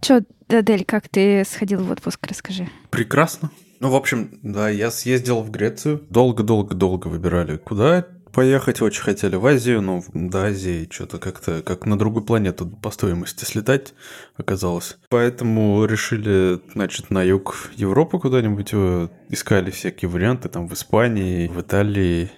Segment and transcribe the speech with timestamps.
[0.00, 2.68] Че, Адель, как ты сходил в отпуск, расскажи.
[2.90, 3.50] Прекрасно.
[3.80, 6.02] Ну, в общем, да, я съездил в Грецию.
[6.10, 8.80] Долго-долго-долго выбирали, куда поехать.
[8.82, 13.44] Очень хотели в Азию, но до Азии что-то как-то как на другую планету по стоимости
[13.44, 13.94] слетать
[14.36, 14.98] оказалось.
[15.08, 21.60] Поэтому решили, значит, на юг Европы куда-нибудь э, искали всякие варианты, там в Испании, в
[21.60, 22.30] Италии.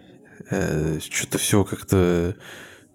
[0.50, 2.34] Э, что-то все как-то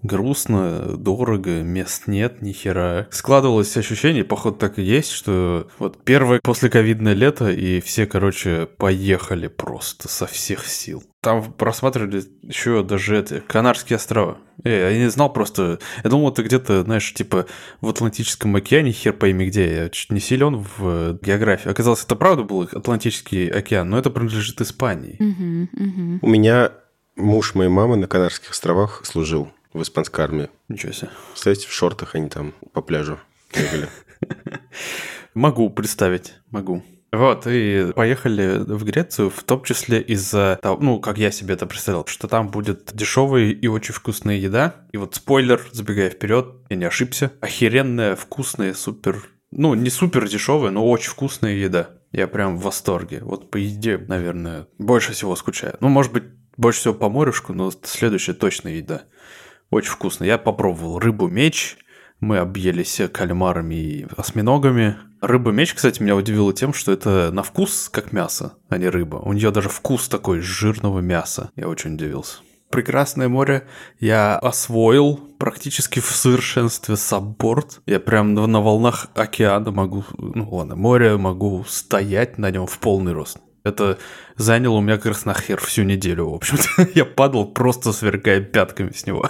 [0.05, 3.07] грустно, дорого, мест нет, ни хера.
[3.11, 8.67] Складывалось ощущение, походу так и есть, что вот первое после ковидное лето, и все, короче,
[8.77, 11.03] поехали просто со всех сил.
[11.21, 14.37] Там просматривали еще даже эти Канарские острова.
[14.63, 15.79] Э, я не знал просто.
[16.03, 17.47] Я думал, это где-то, знаешь, типа
[17.81, 19.75] в Атлантическом океане, хер пойми где.
[19.75, 21.69] Я чуть не силен в географии.
[21.69, 25.17] Оказалось, это правда был Атлантический океан, но это принадлежит Испании.
[25.19, 26.19] Угу, угу.
[26.21, 26.71] У меня
[27.15, 30.49] муж моей мамы на Канарских островах служил в испанской армии.
[30.69, 31.09] Ничего себе.
[31.31, 33.19] Представляете, в шортах они там по пляжу
[33.53, 33.89] бегали.
[35.33, 36.81] Могу представить, могу.
[37.11, 41.65] Вот, и поехали в Грецию, в том числе из-за того, ну, как я себе это
[41.65, 44.75] представлял, что там будет дешевая и очень вкусная еда.
[44.91, 47.31] И вот спойлер, забегая вперед, я не ошибся.
[47.41, 51.89] Охеренная, вкусная, супер, ну, не супер дешевая, но очень вкусная еда.
[52.11, 53.19] Я прям в восторге.
[53.21, 55.75] Вот по еде, наверное, больше всего скучаю.
[55.81, 56.23] Ну, может быть,
[56.57, 59.03] больше всего по морюшку, но следующая точно еда.
[59.75, 60.23] Очень вкусно.
[60.23, 61.75] Я попробовал рыбу-меч.
[62.21, 64.95] Мы объелись кальмарами и осьминогами.
[65.19, 69.17] Рыба-меч, кстати, меня удивило тем, что это на вкус как мясо, а не рыба.
[69.17, 71.51] У нее даже вкус такой жирного мяса.
[71.57, 72.37] Я очень удивился.
[72.69, 73.67] Прекрасное море
[73.99, 77.81] я освоил практически в совершенстве сабборд.
[77.85, 83.11] Я прям на волнах океана могу, ну ладно, море могу стоять на нем в полный
[83.11, 83.39] рост.
[83.65, 83.97] Это
[84.37, 86.87] заняло у меня как раз нахер всю неделю, в общем-то.
[86.95, 89.27] Я падал просто сверкая пятками с него.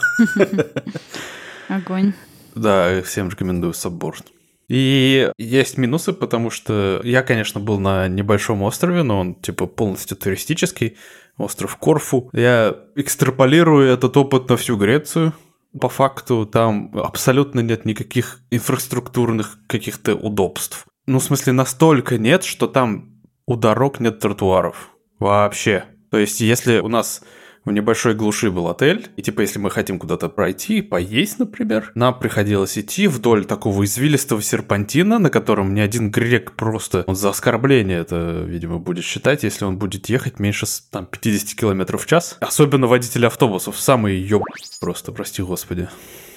[1.70, 2.14] Огонь.
[2.54, 4.26] Да, всем рекомендую сабборд.
[4.68, 10.18] И есть минусы, потому что я, конечно, был на небольшом острове, но он типа полностью
[10.18, 10.98] туристический,
[11.38, 12.30] остров Корфу.
[12.34, 15.34] Я экстраполирую этот опыт на всю Грецию.
[15.80, 20.86] По факту там абсолютно нет никаких инфраструктурных каких-то удобств.
[21.06, 23.15] Ну, в смысле, настолько нет, что там
[23.48, 24.92] у дорог нет тротуаров.
[25.20, 25.86] Вообще.
[26.12, 27.22] То есть, если у нас
[27.64, 32.18] в небольшой глуши был отель, и типа если мы хотим куда-то пройти, поесть, например, нам
[32.20, 38.00] приходилось идти вдоль такого извилистого серпантина, на котором ни один грек просто он за оскорбление
[38.00, 42.38] это, видимо, будет считать, если он будет ехать меньше там 50 км в час.
[42.40, 44.44] Особенно водители автобусов, самые ёб...
[44.80, 45.90] просто, прости господи.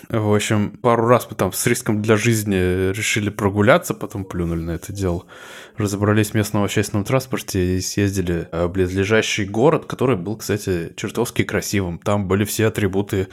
[0.08, 4.70] В общем, пару раз мы там с риском для жизни решили прогуляться, потом плюнули на
[4.72, 5.26] это дело.
[5.76, 11.98] Разобрались в местном общественном транспорте и съездили в близлежащий город, который был, кстати, чертовски красивым.
[11.98, 13.28] Там были все атрибуты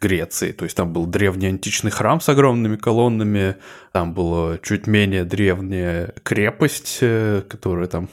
[0.00, 0.52] Греции.
[0.52, 3.56] То есть там был древний античный храм с огромными колоннами,
[3.92, 8.08] там была чуть менее древняя крепость, э, которая там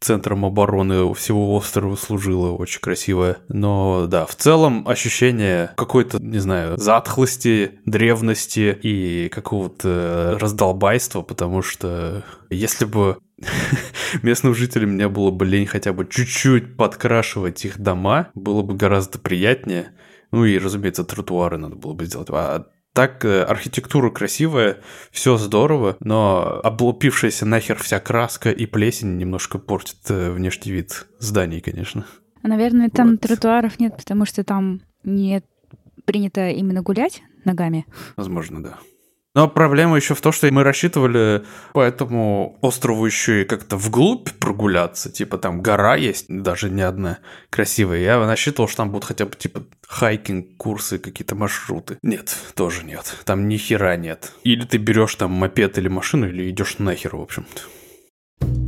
[0.00, 3.38] центром обороны всего острова служила, очень красивая.
[3.48, 12.24] Но да, в целом ощущение какой-то, не знаю, затхлости, древности и какого-то раздолбайства, потому что
[12.50, 13.18] если бы
[14.22, 19.18] местным жителям не было бы лень хотя бы чуть-чуть подкрашивать их дома, было бы гораздо
[19.18, 19.92] приятнее.
[20.30, 22.28] Ну и, разумеется, тротуары надо было бы сделать.
[22.30, 22.66] А
[22.98, 24.78] так э, архитектура красивая,
[25.12, 31.60] все здорово, но облупившаяся нахер вся краска и плесень немножко портит э, внешний вид зданий,
[31.60, 32.04] конечно.
[32.42, 33.20] Наверное, там вот.
[33.20, 35.44] тротуаров нет, потому что там не
[36.06, 37.86] принято именно гулять ногами.
[38.16, 38.78] Возможно, да.
[39.34, 44.30] Но проблема еще в том, что мы рассчитывали по этому острову еще и как-то вглубь
[44.40, 45.12] прогуляться.
[45.12, 47.18] Типа там гора есть, даже не одна
[47.50, 48.00] красивая.
[48.00, 51.98] Я рассчитывал, что там будут хотя бы типа хайкинг, курсы, какие-то маршруты.
[52.02, 53.16] Нет, тоже нет.
[53.24, 54.32] Там ни хера нет.
[54.44, 58.67] Или ты берешь там мопед или машину, или идешь нахер, в общем-то.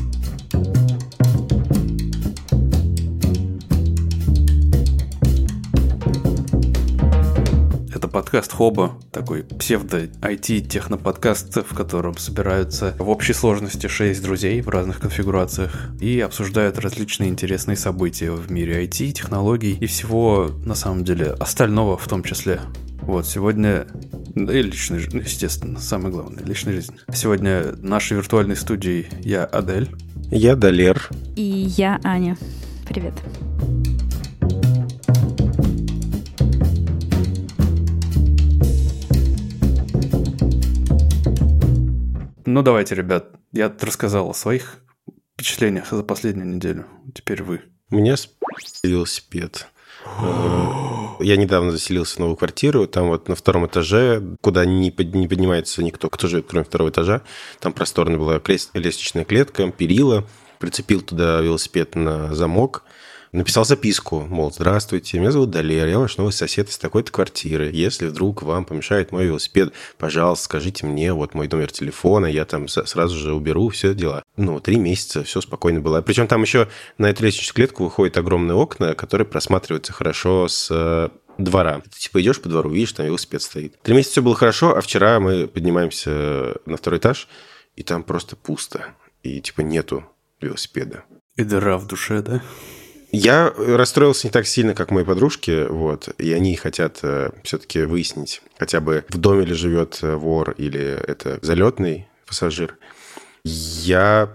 [8.11, 15.89] Подкаст Хоба, такой псевдо-IT-техноподкаст, в котором собираются в общей сложности шесть друзей в разных конфигурациях
[16.01, 21.97] и обсуждают различные интересные события в мире IT, технологий и всего, на самом деле, остального
[21.97, 22.61] в том числе.
[23.03, 23.87] Вот, сегодня...
[24.35, 26.95] Да и личной жизнь, естественно, самое главное, личная жизнь.
[27.13, 29.89] Сегодня в нашей виртуальной студии я Адель.
[30.31, 31.09] Я Далер.
[31.35, 32.37] И я Аня.
[32.89, 33.15] Привет.
[42.47, 44.79] Ну давайте, ребят, я рассказал о своих
[45.35, 46.87] впечатлениях за последнюю неделю.
[47.15, 47.63] Теперь вы.
[47.91, 48.17] У меня
[48.83, 49.69] велосипед.
[51.21, 55.29] Я недавно заселился в новую квартиру, там вот на втором этаже, куда не, под, не
[55.29, 57.23] поднимается никто, кто живет, кроме второго этажа,
[57.59, 58.41] там просторная была
[58.75, 60.27] лестничная клетка, перила,
[60.59, 62.85] прицепил туда велосипед на замок,
[63.33, 67.71] написал записку, мол, здравствуйте, меня зовут Далер, я ваш новый сосед из такой-то квартиры.
[67.73, 72.69] Если вдруг вам помешает мой велосипед, пожалуйста, скажите мне, вот мой номер телефона, я там
[72.69, 74.23] сразу же уберу, все дела.
[74.37, 76.03] Ну, три месяца, все спокойно было.
[76.03, 76.69] Причем там еще
[76.99, 81.81] на эту лестничную клетку выходят огромные окна, которые просматриваются хорошо с э, двора.
[81.81, 83.81] Ты типа идешь по двору, видишь, там велосипед стоит.
[83.83, 87.29] Три месяца все было хорошо, а вчера мы поднимаемся на второй этаж,
[87.77, 88.87] и там просто пусто.
[89.23, 90.05] И типа нету
[90.41, 91.05] велосипеда.
[91.37, 92.43] И дыра в душе, да?
[93.13, 98.41] Я расстроился не так сильно, как мои подружки, вот, и они хотят э, все-таки выяснить,
[98.59, 102.77] хотя бы в доме ли живет э, вор или это залетный пассажир.
[103.43, 104.31] Я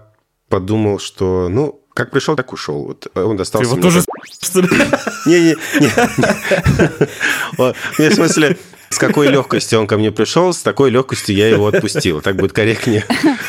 [0.48, 2.84] подумал, что, ну, как пришел, так ушел.
[2.84, 3.70] Вот он достался.
[3.70, 4.02] Ты его тоже,
[4.40, 4.68] что ли?
[5.24, 5.56] Не-не-не.
[8.10, 8.58] В смысле,
[8.90, 12.20] с какой легкостью он ко мне пришел, с такой легкостью я его отпустил.
[12.20, 13.04] Так будет корректнее.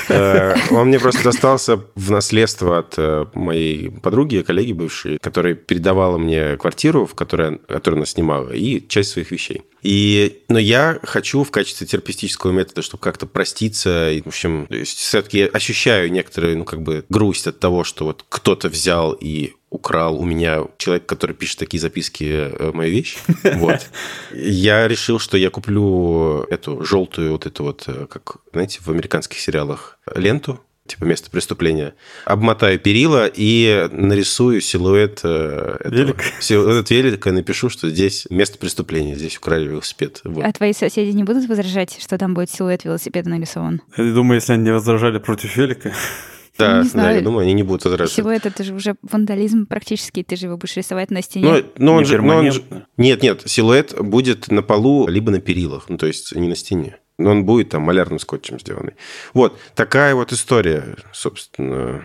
[0.09, 6.17] Э, он мне просто достался в наследство от э, моей подруги, коллеги бывшей, которая передавала
[6.17, 9.63] мне квартиру, в которой, которую она снимала, и часть своих вещей.
[9.83, 15.43] И, но я хочу в качестве терапевтического метода, чтобы как-то проститься, и, в общем, все-таки
[15.43, 20.25] ощущаю некоторую, ну, как бы, грусть от того, что вот кто-то взял и украл у
[20.25, 23.17] меня человек, который пишет такие записки, э, мою вещь.
[23.55, 23.89] Вот.
[24.33, 29.39] Я решил, что я куплю эту желтую вот эту вот, э, как, знаете, в американских
[29.39, 31.93] сериалах ленту, типа место преступления,
[32.25, 36.23] обмотаю перила и нарисую силуэт э, этого, велика.
[36.39, 40.21] силуэт велика, напишу, что здесь место преступления, здесь украли велосипед.
[40.23, 40.45] Вот.
[40.45, 43.81] А твои соседи не будут возражать, что там будет силуэт велосипеда нарисован?
[43.97, 45.93] Я думаю, если они не возражали против велика,
[46.57, 47.09] да, не знаю.
[47.09, 48.11] да, я думаю, они не будут возражать.
[48.11, 51.45] Всего это, это же уже вандализм практически, ты же его будешь рисовать на стене.
[51.45, 52.63] Но, но он, же, но он же...
[52.97, 56.97] Нет, нет, силуэт будет на полу, либо на перилах, ну, то есть не на стене.
[57.17, 58.93] Но он будет там малярным скотчем сделанный.
[59.33, 62.03] Вот, такая вот история, собственно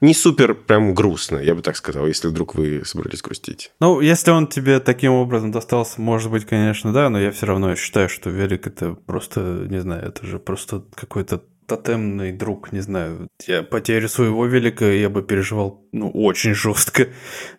[0.00, 3.72] не супер прям грустно, я бы так сказал, если вдруг вы собрались грустить.
[3.80, 7.74] Ну, если он тебе таким образом достался, может быть, конечно, да, но я все равно
[7.74, 13.28] считаю, что велик это просто, не знаю, это же просто какой-то тотемный друг, не знаю.
[13.46, 17.08] Я потерю своего велика я бы переживал, ну, очень жестко.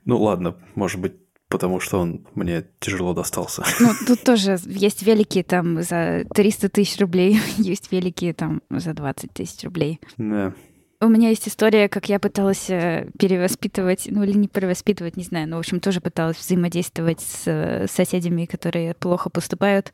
[0.06, 1.14] Ну, ладно, может быть,
[1.48, 3.64] потому что он мне тяжело достался.
[3.80, 9.32] Ну, тут тоже есть велики там за 300 тысяч рублей, есть велики там за 20
[9.32, 10.00] тысяч рублей.
[10.18, 10.54] Да.
[11.02, 15.48] У меня есть история, как я пыталась э, перевоспитывать, ну или не перевоспитывать, не знаю,
[15.48, 19.94] но, в общем, тоже пыталась взаимодействовать с э, соседями, которые плохо поступают.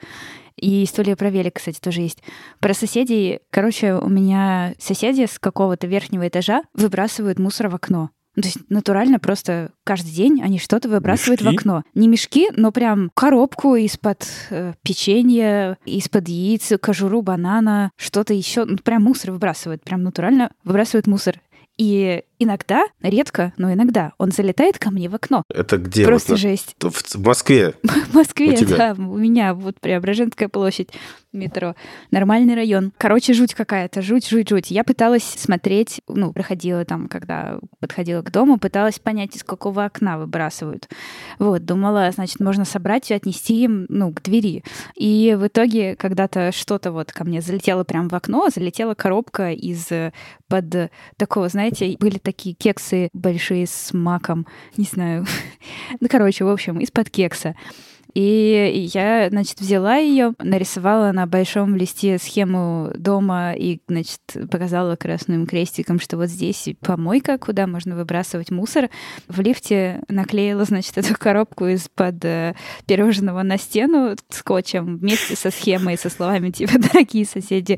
[0.55, 2.23] И история про велик, кстати, тоже есть.
[2.59, 3.41] Про соседей.
[3.51, 8.09] Короче, у меня соседи с какого-то верхнего этажа выбрасывают мусор в окно.
[8.35, 11.55] Ну, то есть натурально просто каждый день они что-то выбрасывают мешки?
[11.55, 11.83] в окно.
[11.93, 18.65] Не мешки, но прям коробку из-под э, печенья, из-под яиц, кожуру банана, что-то еще.
[18.65, 19.83] Ну, прям мусор выбрасывают.
[19.83, 21.39] Прям натурально выбрасывают мусор.
[21.77, 25.43] И иногда, редко, но иногда он залетает ко мне в окно.
[25.49, 26.05] Это где?
[26.05, 26.75] Просто вот, жесть.
[26.79, 27.73] В, Москве?
[27.83, 28.93] В Москве, у тебя?
[28.93, 29.01] да.
[29.01, 30.89] У меня вот Преображенская площадь,
[31.35, 31.75] метро.
[32.11, 32.91] Нормальный район.
[32.97, 34.01] Короче, жуть какая-то.
[34.01, 34.71] Жуть, жуть, жуть.
[34.71, 40.17] Я пыталась смотреть, ну, проходила там, когда подходила к дому, пыталась понять, из какого окна
[40.17, 40.87] выбрасывают.
[41.39, 44.63] Вот, думала, значит, можно собрать и отнести им, ну, к двери.
[44.95, 49.91] И в итоге когда-то что-то вот ко мне залетело прямо в окно, залетела коробка из
[49.91, 50.13] э,
[50.47, 55.25] под такого, знаете, были такие кексы большие с маком, не знаю.
[56.01, 57.55] ну, короче, в общем, из-под кекса.
[58.15, 65.45] И я, значит, взяла ее, нарисовала на большом листе схему дома и, значит, показала красным
[65.45, 68.89] крестиком, что вот здесь помойка, куда можно выбрасывать мусор.
[69.27, 72.55] В лифте наклеила, значит, эту коробку из-под э,
[72.85, 77.77] пирожного на стену скотчем вместе со схемой, со словами типа «Дорогие соседи,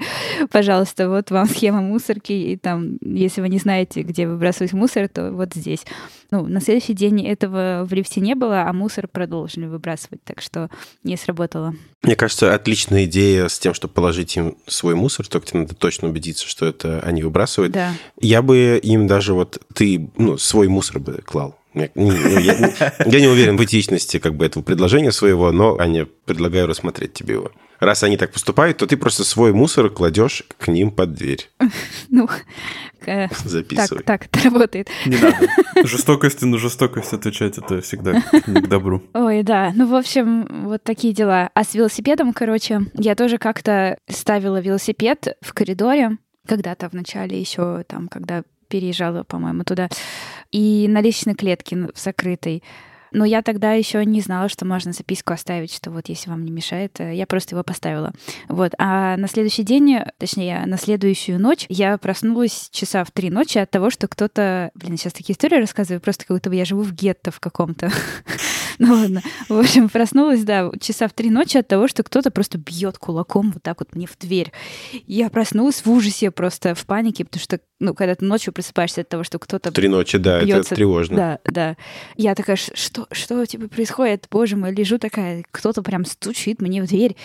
[0.51, 5.31] пожалуйста, вот вам схема мусорки, и там, если вы не знаете, где выбрасывать мусор, то
[5.31, 5.83] вот здесь».
[6.29, 10.69] Ну, на следующий день этого в лифте не было, а мусор продолжили выбрасывать так что
[11.03, 11.73] не сработало.
[12.03, 16.09] Мне кажется, отличная идея с тем, чтобы положить им свой мусор, только тебе надо точно
[16.09, 17.73] убедиться, что это они выбрасывают.
[17.73, 17.93] Да.
[18.19, 21.56] Я бы им даже вот ты ну, свой мусор бы клал.
[21.73, 26.67] Я, я, я не уверен в этичности как бы этого предложения своего, но, Аня, предлагаю
[26.67, 27.51] рассмотреть тебе его.
[27.79, 31.49] Раз они так поступают, то ты просто свой мусор кладешь к ним под дверь.
[32.09, 32.27] Ну,
[33.45, 34.03] Записывай.
[34.03, 34.89] Так, так это работает.
[35.05, 35.37] Не надо.
[35.87, 39.03] Жестокости на жестокость отвечать это всегда не к добру.
[39.13, 39.71] Ой, да.
[39.75, 41.49] Ну, в общем, вот такие дела.
[41.53, 47.83] А с велосипедом, короче, я тоже как-то ставила велосипед в коридоре когда-то в начале еще
[47.87, 49.89] там, когда переезжала, по-моему, туда.
[50.51, 52.63] И на лестничной клетке в закрытой.
[53.11, 56.51] Но я тогда еще не знала, что можно записку оставить, что вот если вам не
[56.51, 58.11] мешает, э, я просто его поставила.
[58.47, 58.73] Вот.
[58.77, 63.71] А на следующий день, точнее, на следующую ночь я проснулась часа в три ночи от
[63.71, 64.71] того, что кто-то...
[64.75, 67.91] Блин, сейчас такие истории рассказываю, просто как будто бы я живу в гетто в каком-то.
[68.87, 69.21] Ну ладно.
[69.49, 73.51] В общем, проснулась, да, часа в три ночи от того, что кто-то просто бьет кулаком
[73.51, 74.51] вот так вот мне в дверь.
[75.07, 79.09] Я проснулась в ужасе, просто в панике, потому что, ну, когда ты ночью просыпаешься от
[79.09, 79.71] того, что кто-то...
[79.71, 81.15] Три ночи, да, бьется, это тревожно.
[81.15, 81.77] Да, да.
[82.17, 84.27] Я такая, что, что типа происходит?
[84.29, 87.15] Боже мой, лежу такая, кто-то прям стучит мне в дверь.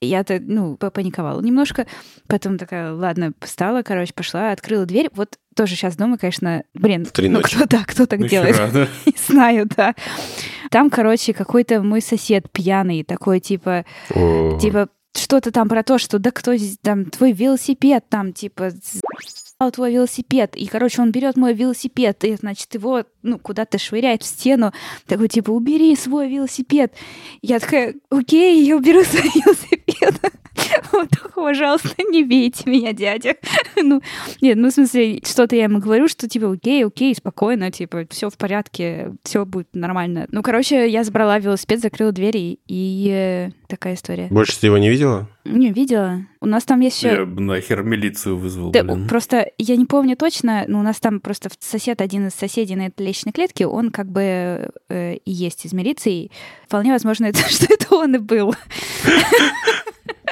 [0.00, 1.86] Я-то, ну, попаниковала немножко.
[2.28, 5.10] Потом такая, ладно, встала, короче, пошла, открыла дверь.
[5.12, 7.56] Вот тоже сейчас думаю, конечно, блин, ну ночи.
[7.56, 8.56] кто, да, кто так Ну, делает?
[8.72, 8.88] да?
[9.06, 9.94] Не знаю, да.
[10.70, 13.84] Там, короче, какой-то мой сосед пьяный, такой, типа,
[14.14, 14.58] О.
[14.60, 18.70] типа, что-то там про то, что да кто здесь, там, твой велосипед, там, типа,
[19.72, 20.56] твой велосипед.
[20.56, 24.72] И, короче, он берет мой велосипед, и, значит, его, ну, куда-то швыряет в стену.
[25.06, 26.92] Такой, типа, убери свой велосипед.
[27.42, 30.14] Я такая, окей, я уберу свой велосипед.
[30.92, 33.36] Вот, только, пожалуйста, не бейте меня, дядя.
[33.76, 34.00] Ну,
[34.40, 38.30] нет, ну, в смысле, что-то я ему говорю, что, типа, окей, окей, спокойно, типа, все
[38.30, 40.26] в порядке, все будет нормально.
[40.30, 44.28] Ну, короче, я забрала велосипед, закрыла дверь, и, и, э, такая история.
[44.30, 45.28] Больше ты его не видела?
[45.44, 46.24] Не, видела.
[46.40, 47.14] У нас там есть еще...
[47.14, 49.06] Я бы нахер милицию вызвал, Да, блин.
[49.08, 52.86] просто я не помню точно, но у нас там просто сосед, один из соседей на
[52.86, 56.30] этой лестничной клетке, он как бы э, и есть из милиции.
[56.66, 58.54] Вполне возможно, это, что это он и был.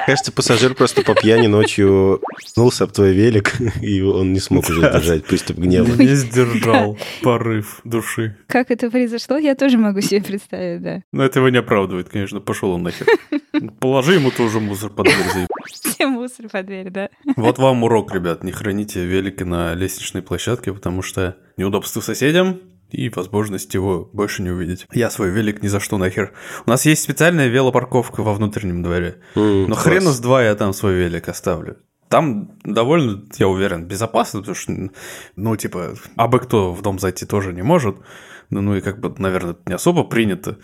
[0.05, 2.21] Кажется, пассажир просто по пьяни ночью
[2.57, 5.95] нулся об твой велик, и он не смог уже сдержать приступ гнева.
[5.95, 8.35] Не сдержал порыв души.
[8.47, 11.03] Как это произошло, я тоже могу себе представить, да.
[11.13, 13.07] Но это его не оправдывает, конечно, пошел он нахер.
[13.79, 15.47] Положи ему тоже мусор под дверь.
[15.71, 17.09] Все мусор под дверь, да.
[17.37, 22.59] Вот вам урок, ребят, не храните велики на лестничной площадке, потому что неудобство соседям
[22.93, 24.87] и возможность его больше не увидеть.
[24.93, 26.31] Я свой велик ни за что нахер.
[26.65, 29.17] У нас есть специальная велопарковка во внутреннем дворе.
[29.35, 29.83] М, Но класс.
[29.83, 31.77] хрена с два я там свой велик оставлю.
[32.09, 34.71] Там довольно, я уверен, безопасно, потому что,
[35.35, 37.97] ну, типа, абы кто в дом зайти тоже не может.
[38.51, 40.59] Ну, ну и как бы, наверное, не особо принято.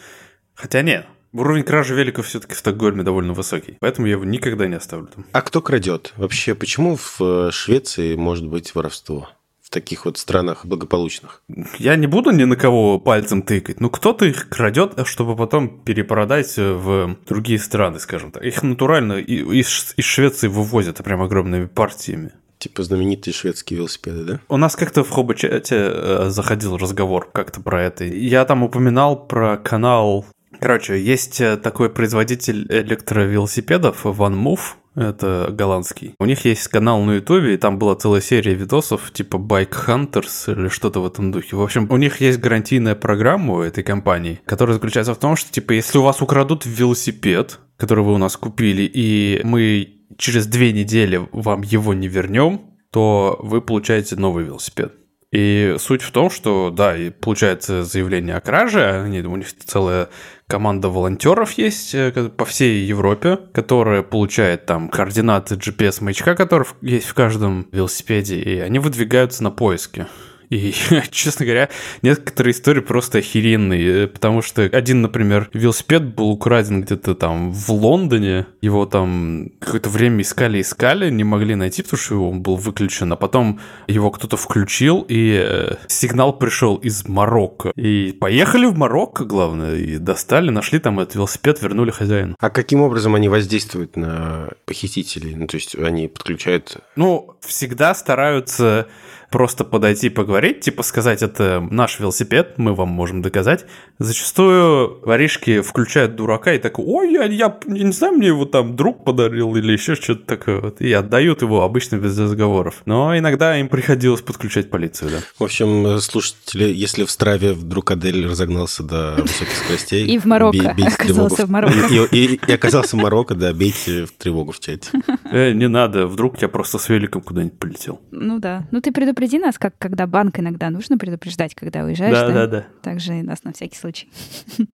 [0.53, 3.77] Хотя нет, уровень кражи великов все-таки в Стокгольме довольно высокий.
[3.79, 5.25] Поэтому я его никогда не оставлю там.
[5.31, 6.13] А кто крадет?
[6.17, 9.27] Вообще, почему в э, Швеции может быть воровство?
[9.69, 11.43] В таких вот странах благополучных.
[11.77, 16.57] Я не буду ни на кого пальцем тыкать, но кто-то их крадет, чтобы потом перепродать
[16.57, 18.43] в другие страны, скажем так.
[18.43, 22.31] Их натурально из, из Швеции вывозят прям огромными партиями.
[22.57, 24.39] Типа знаменитые шведские велосипеды, да?
[24.49, 28.05] У нас как-то в хобби-чате э, заходил разговор как-то про это.
[28.05, 30.25] Я там упоминал про канал...
[30.59, 34.59] Короче, есть э, такой производитель электровелосипедов One Move,
[34.95, 36.15] это голландский.
[36.19, 40.51] У них есть канал на Ютубе, и там была целая серия видосов типа Bike Hunters
[40.51, 41.55] или что-то в этом духе.
[41.55, 45.51] В общем, у них есть гарантийная программа у этой компании, которая заключается в том, что
[45.51, 50.73] типа если у вас украдут велосипед, который вы у нас купили, и мы через две
[50.73, 52.61] недели вам его не вернем,
[52.91, 54.93] то вы получаете новый велосипед.
[55.31, 60.09] И суть в том, что, да, и получается заявление о краже, они, у них целая
[60.47, 67.13] команда волонтеров есть э, по всей Европе, которая получает там координаты GPS-маячка, который есть в
[67.13, 70.07] каждом велосипеде, и они выдвигаются на поиски.
[70.49, 70.73] И,
[71.11, 71.69] честно говоря,
[72.01, 77.69] некоторые истории просто охеренные, э, потому что один, например, велосипед был украден где-то там в
[77.69, 83.15] Лондоне, его там какое-то время искали-искали, не могли найти, потому что он был выключен, а
[83.15, 87.71] потом его кто-то включил, и э, сигнал пришел из Марокко.
[87.75, 92.35] И поехали в Марокко, главное, и достали, нашли там этот велосипед, вернули хозяину.
[92.39, 95.35] А каким образом они воздействуют на похитителей?
[95.35, 96.77] Ну, то есть они подключают...
[96.95, 98.87] Ну, всегда стараются
[99.31, 103.65] просто подойти поговорить, типа сказать, это наш велосипед, мы вам можем доказать.
[103.99, 108.75] Зачастую воришки включают дурака и такой, ой, я, я, я не знаю, мне его там
[108.75, 110.59] друг подарил или еще что-то такое.
[110.61, 112.81] Вот, и отдают его обычно без разговоров.
[112.85, 115.17] Но иногда им приходилось подключать полицию, да.
[115.37, 120.05] В общем, слушатели, если в Страве вдруг Адель разогнался до высоких скоростей...
[120.07, 120.57] И в Марокко.
[120.57, 121.93] бей- бейте Оказался тревогу в Марокко.
[122.11, 124.89] И, и- и оказался в Марокко, да, бейте в тревогу в чате.
[125.31, 128.01] Э, не надо, вдруг я просто с великом куда-нибудь полетел.
[128.11, 128.67] Ну да.
[128.71, 132.13] Ну ты предупреди нас, как когда банк иногда нужно предупреждать, когда уезжаешь.
[132.15, 132.65] Да, да, да.
[132.81, 134.09] Также и нас на всякий случай.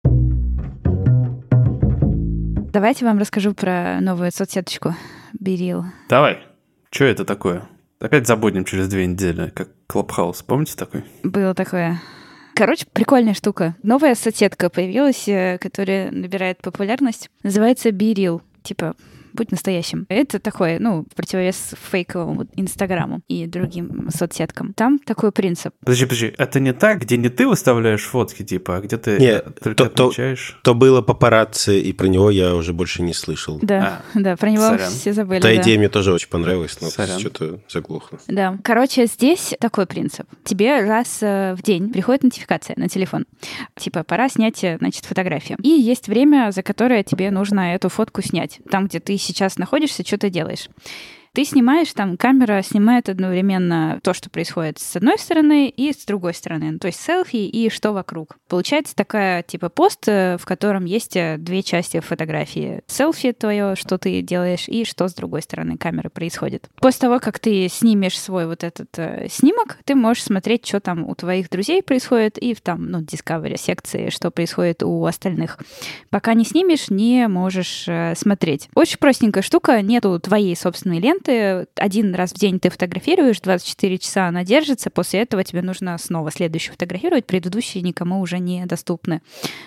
[2.71, 4.93] Давайте вам расскажу про новую соцсеточку
[5.39, 5.85] Берил.
[6.09, 6.43] Давай,
[6.91, 7.67] что это такое?
[7.99, 10.43] Опять забудем через две недели, как Клабхаус.
[10.43, 11.03] Помните такой?
[11.23, 11.99] Было такое.
[12.53, 13.75] Короче, прикольная штука.
[13.81, 17.31] Новая соцсетка появилась, э, которая набирает популярность.
[17.41, 18.43] Называется Берил.
[18.61, 18.95] Типа
[19.35, 20.05] будь настоящим.
[20.09, 24.73] Это такое, ну, противовес фейковому Инстаграму и другим соцсеткам.
[24.73, 25.73] Там такой принцип.
[25.79, 29.59] Подожди, подожди, это не так, где не ты выставляешь фотки, типа, а где ты Нет,
[29.61, 30.59] только то, отмечаешь?
[30.63, 33.59] То, то было папарацци, и про него я уже больше не слышал.
[33.61, 34.89] Да, а, да, про него сорян.
[34.89, 35.41] все забыли.
[35.41, 35.55] Та да.
[35.61, 38.19] идея мне тоже очень понравилась, но что-то заглохло.
[38.27, 40.25] Да, короче, здесь такой принцип.
[40.43, 43.25] Тебе раз э, в день приходит нотификация на телефон.
[43.77, 45.57] Типа, пора снять, э, значит, фотографию.
[45.61, 48.59] И есть время, за которое тебе нужно эту фотку снять.
[48.69, 50.69] Там, где ты сейчас находишься, что ты делаешь.
[51.35, 56.33] Ты снимаешь, там камера снимает одновременно то, что происходит с одной стороны и с другой
[56.33, 58.37] стороны, ну, то есть селфи и что вокруг.
[58.47, 62.83] Получается такая типа пост, э, в котором есть э, две части фотографии.
[62.87, 66.69] Селфи твое, что ты делаешь, и что с другой стороны камеры происходит.
[66.79, 71.03] После того, как ты снимешь свой вот этот э, снимок, ты можешь смотреть, что там
[71.03, 75.59] у твоих друзей происходит, и в там, ну, Discovery секции, что происходит у остальных.
[76.09, 78.69] Пока не снимешь, не можешь э, смотреть.
[78.73, 83.97] Очень простенькая штука, нету твоей собственной ленты, ты один раз в день ты фотографируешь, 24
[83.97, 89.21] часа она держится, после этого тебе нужно снова следующую фотографировать, предыдущие никому уже не доступны,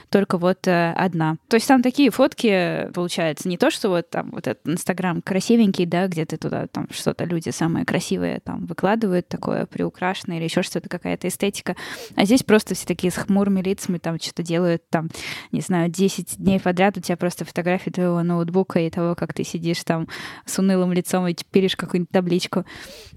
[0.09, 1.37] только вот э, одна.
[1.49, 5.85] То есть там такие фотки, получается, не то, что вот там вот этот Инстаграм красивенький,
[5.85, 10.63] да, где ты туда там что-то люди самые красивые там выкладывают, такое приукрашенное или еще
[10.63, 11.75] что-то, какая-то эстетика,
[12.15, 15.09] а здесь просто все такие с хмурыми лицами там что-то делают, там,
[15.51, 19.43] не знаю, 10 дней подряд у тебя просто фотографии твоего ноутбука и того, как ты
[19.43, 20.07] сидишь там
[20.47, 22.65] с унылым лицом и пилишь какую-нибудь табличку.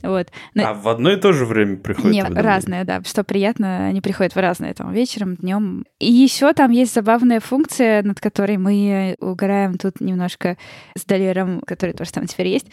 [0.02, 0.28] Вот.
[0.54, 0.70] Но...
[0.70, 2.12] А в одно и то же время приходят?
[2.12, 3.02] Нет, разное, да.
[3.04, 5.86] Что приятно, они приходят в разное, там, вечером, днем.
[6.00, 10.58] И еще там есть забавная функция, над которой мы угораем тут немножко
[10.98, 12.68] с Далером, который тоже там теперь есть,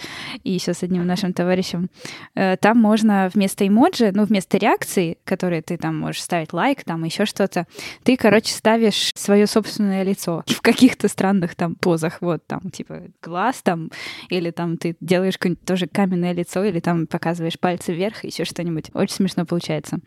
[0.44, 1.88] и еще с одним нашим товарищем.
[2.34, 7.04] Э, там можно вместо эмоджи, ну, вместо реакции, которые ты там можешь ставить лайк, там
[7.04, 7.66] еще что-то,
[8.02, 13.62] ты, короче, ставишь свое собственное лицо в каких-то странных там позах, вот там, типа, глаз
[13.62, 13.90] там,
[14.28, 18.90] или там ты делаешь какое-нибудь тоже каменное лицо или там показываешь пальцы вверх, еще что-нибудь.
[18.94, 19.98] Очень смешно получается.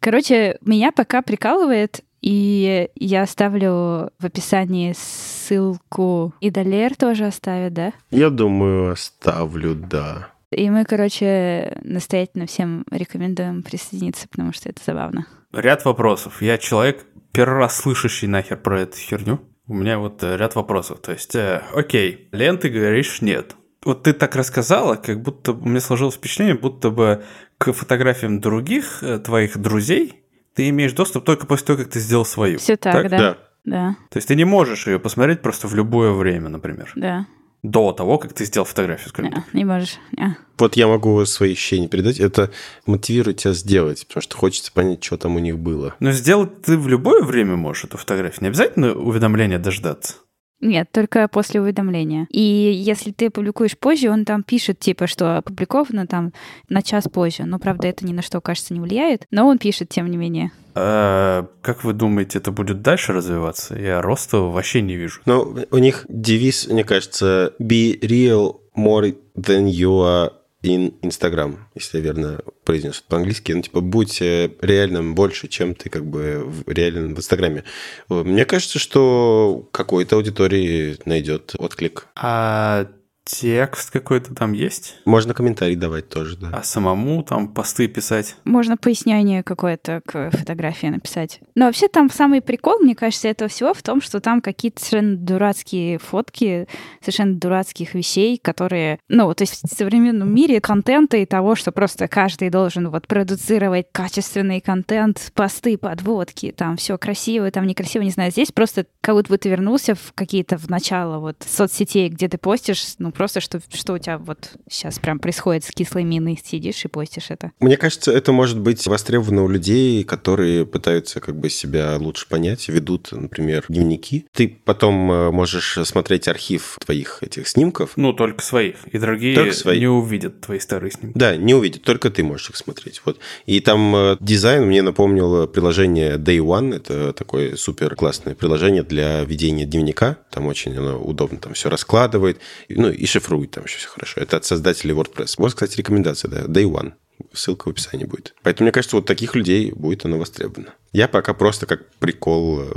[0.00, 6.32] Короче, меня пока прикалывает и я оставлю в описании ссылку.
[6.40, 7.92] И Далер тоже оставит, да?
[8.10, 10.28] Я думаю, оставлю, да.
[10.50, 15.26] И мы, короче, настоятельно всем рекомендуем присоединиться, потому что это забавно.
[15.52, 16.40] Ряд вопросов.
[16.40, 19.40] Я человек, первый раз слышащий нахер про эту херню.
[19.66, 21.00] У меня вот э, ряд вопросов.
[21.00, 25.80] То есть, э, окей, ленты, говоришь, нет вот ты так рассказала, как будто у меня
[25.80, 27.24] сложилось впечатление, будто бы
[27.58, 32.24] к фотографиям других э, твоих друзей ты имеешь доступ только после того, как ты сделал
[32.24, 32.58] свою.
[32.58, 33.10] Все так, так?
[33.10, 33.18] да.
[33.18, 33.38] Да.
[33.64, 33.96] Да.
[34.10, 36.92] То есть ты не можешь ее посмотреть просто в любое время, например.
[36.96, 37.26] Да.
[37.62, 39.96] До того, как ты сделал фотографию, скажем не, Не можешь.
[40.12, 40.36] Не.
[40.58, 42.20] Вот я могу свои ощущения передать.
[42.20, 42.50] Это
[42.84, 45.94] мотивирует тебя сделать, потому что хочется понять, что там у них было.
[45.98, 48.42] Но сделать ты в любое время можешь эту фотографию.
[48.42, 50.16] Не обязательно уведомления дождаться.
[50.60, 52.26] Нет, только после уведомления.
[52.30, 56.32] И если ты публикуешь позже, он там пишет, типа, что опубликовано там
[56.68, 57.44] на час позже.
[57.44, 59.26] Но, правда, это ни на что, кажется, не влияет.
[59.30, 60.52] Но он пишет, тем не менее.
[60.74, 63.78] А, как вы думаете, это будет дальше развиваться?
[63.78, 65.20] Я роста вообще не вижу.
[65.26, 70.32] Ну, у них девиз, мне кажется, be real more than you are
[70.64, 73.52] in Instagram, если я верно произнес по-английски.
[73.52, 77.64] Ну, типа, будь э, реальным больше, чем ты как бы реален в Инстаграме.
[78.08, 82.08] Мне кажется, что какой-то аудитории найдет отклик.
[82.16, 82.88] А
[83.24, 84.96] текст какой-то там есть?
[85.04, 86.50] Можно комментарий давать тоже, да.
[86.52, 88.36] А самому там посты писать?
[88.44, 91.40] Можно пояснение какое-то к фотографии написать.
[91.54, 95.16] Но вообще там самый прикол, мне кажется, этого всего в том, что там какие-то совершенно
[95.16, 96.68] дурацкие фотки,
[97.00, 102.08] совершенно дурацких вещей, которые, ну, то есть в современном мире контента и того, что просто
[102.08, 108.30] каждый должен вот продуцировать качественный контент, посты, подводки, там все красиво, там некрасиво, не знаю.
[108.30, 112.36] Здесь просто как будто бы ты вернулся в какие-то в начало вот соцсетей, где ты
[112.36, 116.84] постишь, ну, просто, что, что у тебя вот сейчас прям происходит с кислой миной, сидишь
[116.84, 117.52] и постишь это?
[117.60, 122.68] Мне кажется, это может быть востребовано у людей, которые пытаются как бы себя лучше понять,
[122.68, 124.26] ведут, например, дневники.
[124.32, 127.92] Ты потом э, можешь смотреть архив твоих этих снимков.
[127.96, 128.76] Ну, только своих.
[128.92, 129.80] И другие только свои.
[129.80, 131.16] не увидят твои старые снимки.
[131.16, 133.00] Да, не увидят, только ты можешь их смотреть.
[133.04, 133.18] Вот.
[133.46, 136.74] И там э, дизайн мне напомнил приложение Day One.
[136.74, 140.18] Это такое супер классное приложение для ведения дневника.
[140.30, 142.38] Там очень оно удобно, там все раскладывает.
[142.68, 144.20] Ну, и шифрует там еще все хорошо.
[144.20, 145.34] Это от создателей WordPress.
[145.38, 146.92] Вот, кстати, рекомендация, да, Day One.
[147.32, 148.34] Ссылка в описании будет.
[148.42, 150.74] Поэтому, мне кажется, вот таких людей будет оно востребовано.
[150.92, 152.72] Я пока просто как прикол э,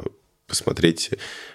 [0.47, 1.11] посмотреть,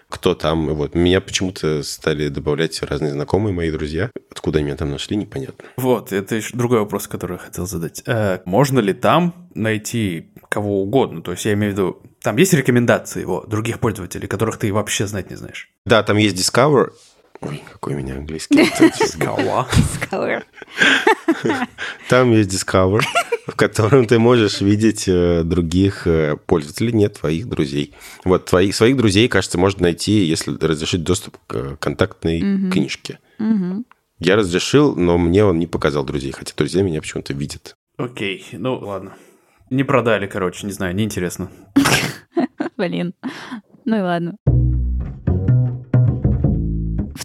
[0.09, 0.75] кто там.
[0.75, 4.11] Вот меня почему-то стали добавлять разные знакомые мои друзья.
[4.31, 5.65] Откуда меня там нашли, непонятно.
[5.77, 8.03] Вот, это еще другой вопрос, который я хотел задать.
[8.07, 11.23] Э, можно ли там найти кого угодно?
[11.23, 15.07] То есть я имею в виду, там есть рекомендации его других пользователей, которых ты вообще
[15.07, 15.71] знать не знаешь?
[15.87, 16.91] Да, там есть Discover,
[17.43, 18.57] Ой, какой у меня английский.
[19.01, 20.45] Discover.
[22.09, 23.01] Там есть Discover,
[23.47, 27.95] в котором ты можешь видеть э, других э, пользователей, нет, твоих друзей.
[28.25, 33.19] Вот твоих, своих друзей, кажется, можно найти, если разрешить доступ к контактной книжке.
[33.39, 33.87] Мгм.
[34.21, 37.75] Я разрешил, но мне он не показал друзей, хотя друзья меня почему-то видят.
[37.97, 39.15] Окей, ну ладно.
[39.69, 41.51] Не продали, короче, не знаю, неинтересно.
[42.77, 43.15] Блин.
[43.85, 44.37] Ну и ладно.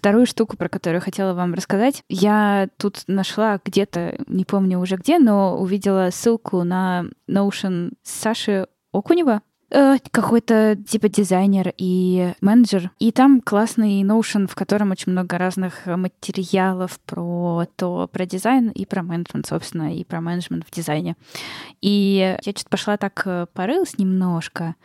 [0.08, 5.20] Вторую штуку, про которую хотела вам рассказать, я тут нашла где-то, не помню уже где,
[5.20, 12.92] но увидела ссылку на Notion Саши Окунева, Э, какой-то типа дизайнер и менеджер.
[13.00, 18.86] И там классный Notion, в котором очень много разных материалов про то, про дизайн и
[18.86, 21.18] про менеджмент, собственно, и про менеджмент в дизайне.
[21.82, 24.76] И я что-то пошла так э, порылась немножко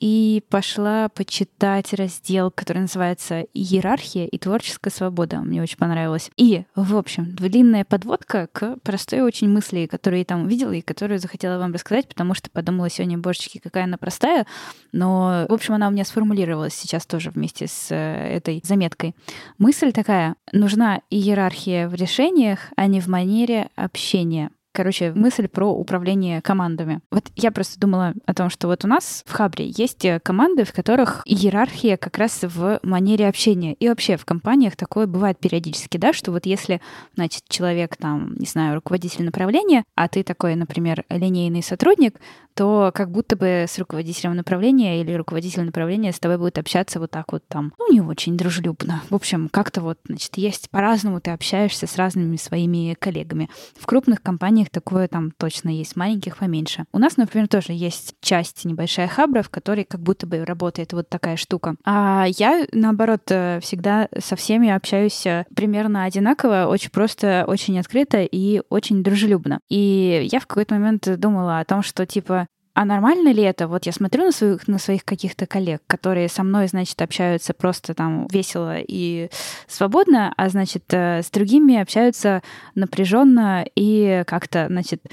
[0.00, 5.38] и пошла почитать раздел, который называется «Иерархия и творческая свобода».
[5.38, 6.30] Мне очень понравилось.
[6.36, 11.20] И, в общем, длинная подводка к простой очень мысли, которую я там увидела и которую
[11.20, 14.23] захотела вам рассказать, потому что подумала сегодня, божечки, какая она простая,
[14.92, 19.14] но, в общем, она у меня сформулировалась сейчас тоже вместе с э, этой заметкой.
[19.58, 24.50] Мысль такая, нужна иерархия в решениях, а не в манере общения.
[24.74, 26.98] Короче, мысль про управление командами.
[27.12, 30.64] Вот я просто думала о том, что вот у нас в Хабре есть э, команды,
[30.64, 33.74] в которых иерархия как раз в манере общения.
[33.74, 36.80] И вообще в компаниях такое бывает периодически, да, что вот если,
[37.14, 42.18] значит, человек там, не знаю, руководитель направления, а ты такой, например, линейный сотрудник,
[42.54, 47.10] то как будто бы с руководителем направления или руководителем направления с тобой будет общаться вот
[47.10, 49.02] так вот там, ну, не очень дружелюбно.
[49.10, 53.50] В общем, как-то вот, значит, есть по-разному ты общаешься с разными своими коллегами.
[53.78, 56.84] В крупных компаниях такое там точно есть, маленьких поменьше.
[56.92, 61.08] У нас, например, тоже есть часть небольшая хабра, в которой как будто бы работает вот
[61.08, 61.76] такая штука.
[61.84, 68.22] А я, наоборот, э, всегда со всеми общаюсь э, примерно одинаково, очень просто, очень открыто
[68.22, 69.60] и очень дружелюбно.
[69.68, 73.68] И я в какой-то момент думала о том, что, типа, а нормально ли это?
[73.68, 77.94] Вот я смотрю на своих, на своих каких-то коллег, которые со мной, значит, общаются просто
[77.94, 79.30] там весело и
[79.68, 82.42] свободно, а, значит, э, с другими общаются
[82.74, 85.04] напряженно и как-то, значит,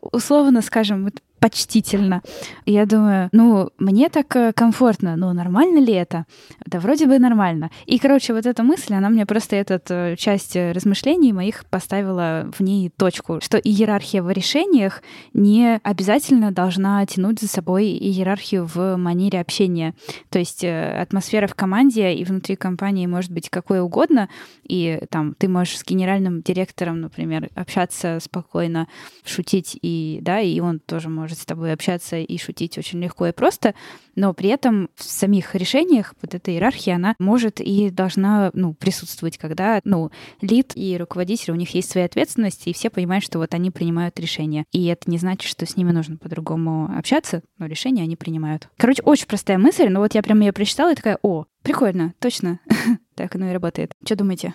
[0.00, 2.22] условно скажем, почтительно.
[2.66, 6.26] И я думаю, ну, мне так э, комфортно, но нормально ли это?
[6.66, 7.70] Да вроде бы нормально.
[7.86, 12.62] И, короче, вот эта мысль, она мне просто этот э, часть размышлений моих поставила в
[12.62, 19.40] ней точку, что иерархия в решениях не обязательно должна тянуть за собой иерархию в манере
[19.40, 19.94] общения.
[20.28, 24.28] То есть э, атмосфера в команде и внутри компании может быть какой угодно,
[24.64, 28.88] и там ты можешь с генеральным директором, например, общаться спокойно,
[29.24, 33.32] шутить, и, да, и он тоже может с тобой общаться и шутить очень легко и
[33.32, 33.74] просто,
[34.16, 39.38] но при этом в самих решениях вот эта иерархия, она может и должна ну, присутствовать,
[39.38, 43.54] когда ну, лид и руководитель, у них есть свои ответственности, и все понимают, что вот
[43.54, 44.64] они принимают решения.
[44.72, 48.68] И это не значит, что с ними нужно по-другому общаться, но решения они принимают.
[48.76, 52.60] Короче, очень простая мысль, но вот я прям ее прочитала и такая, о, прикольно, точно.
[53.14, 53.92] так оно и работает.
[54.04, 54.54] Что думаете?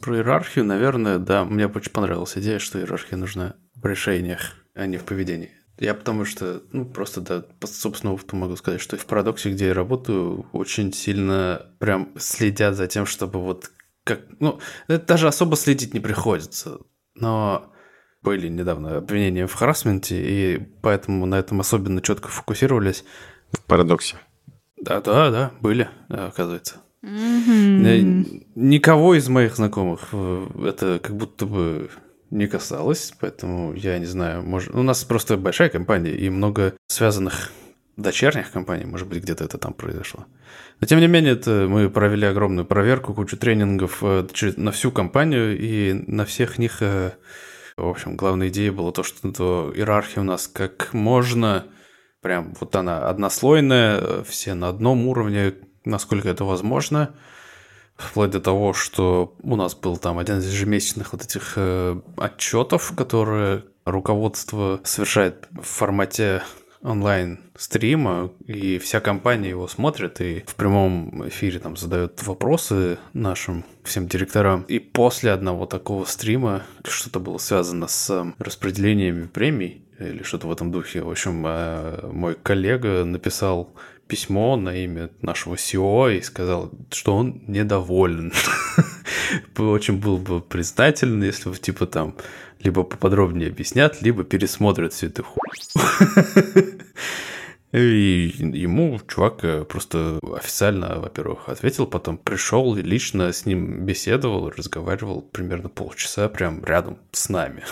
[0.00, 4.98] Про иерархию, наверное, да, мне очень понравилась идея, что иерархия нужна в решениях, а не
[4.98, 5.50] в поведении.
[5.78, 9.68] Я потому что, ну, просто, да, по собственному опыту могу сказать, что в парадоксе, где
[9.68, 13.72] я работаю, очень сильно прям следят за тем, чтобы вот
[14.04, 14.20] как...
[14.38, 16.78] Ну, это даже особо следить не приходится.
[17.16, 17.72] Но
[18.22, 23.04] были недавно обвинения в харасменте, и поэтому на этом особенно четко фокусировались.
[23.52, 24.16] В парадоксе.
[24.80, 26.76] Да, да, да, были, оказывается.
[27.04, 28.46] Mm-hmm.
[28.54, 31.90] Никого из моих знакомых э, это как будто бы
[32.34, 34.74] не касалось, поэтому я не знаю, может...
[34.74, 37.52] У нас просто большая компания и много связанных
[37.96, 40.26] дочерних компаний, может быть, где-то это там произошло.
[40.80, 45.56] Но тем не менее, это мы провели огромную проверку, кучу тренингов э, на всю компанию,
[45.56, 47.12] и на всех них, э,
[47.76, 51.66] в общем, главная идея была то, что то иерархия у нас как можно,
[52.20, 57.14] прям вот она однослойная, все на одном уровне, насколько это возможно–
[57.96, 62.92] Вплоть до того, что у нас был там один из ежемесячных вот этих э, отчетов,
[62.96, 66.42] которые руководство совершает в формате
[66.84, 74.06] онлайн-стрима, и вся компания его смотрит и в прямом эфире там задает вопросы нашим всем
[74.06, 74.62] директорам.
[74.62, 80.70] И после одного такого стрима что-то было связано с распределениями премий или что-то в этом
[80.70, 81.02] духе.
[81.02, 83.72] В общем, э, мой коллега написал
[84.06, 88.32] письмо на имя нашего CEO и сказал, что он недоволен.
[89.58, 92.16] Очень был бы признателен, если бы, типа, там,
[92.60, 96.78] либо поподробнее объяснят, либо пересмотрят всю эту хуйню.
[97.74, 104.48] И ему чувак э, просто официально, во-первых, ответил, потом пришел и лично с ним беседовал,
[104.48, 107.64] разговаривал примерно полчаса прям рядом с нами.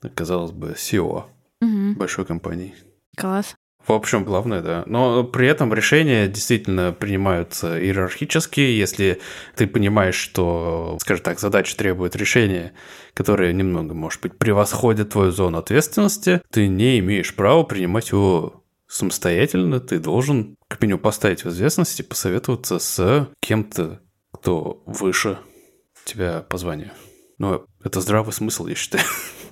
[0.14, 1.24] Казалось бы, SEO
[1.60, 1.94] угу.
[1.96, 2.76] большой компании.
[3.16, 3.56] Класс.
[3.88, 4.82] В общем, главное, да.
[4.84, 8.60] Но при этом решения действительно принимаются иерархически.
[8.60, 9.18] Если
[9.56, 12.74] ты понимаешь, что, скажем так, задача требует решения,
[13.14, 19.80] которое немного, может быть, превосходит твою зону ответственности, ты не имеешь права принимать его самостоятельно.
[19.80, 25.38] Ты должен к меню поставить в известность и посоветоваться с кем-то, кто выше
[26.04, 26.90] тебя по званию.
[27.38, 29.04] Но это здравый смысл, я считаю.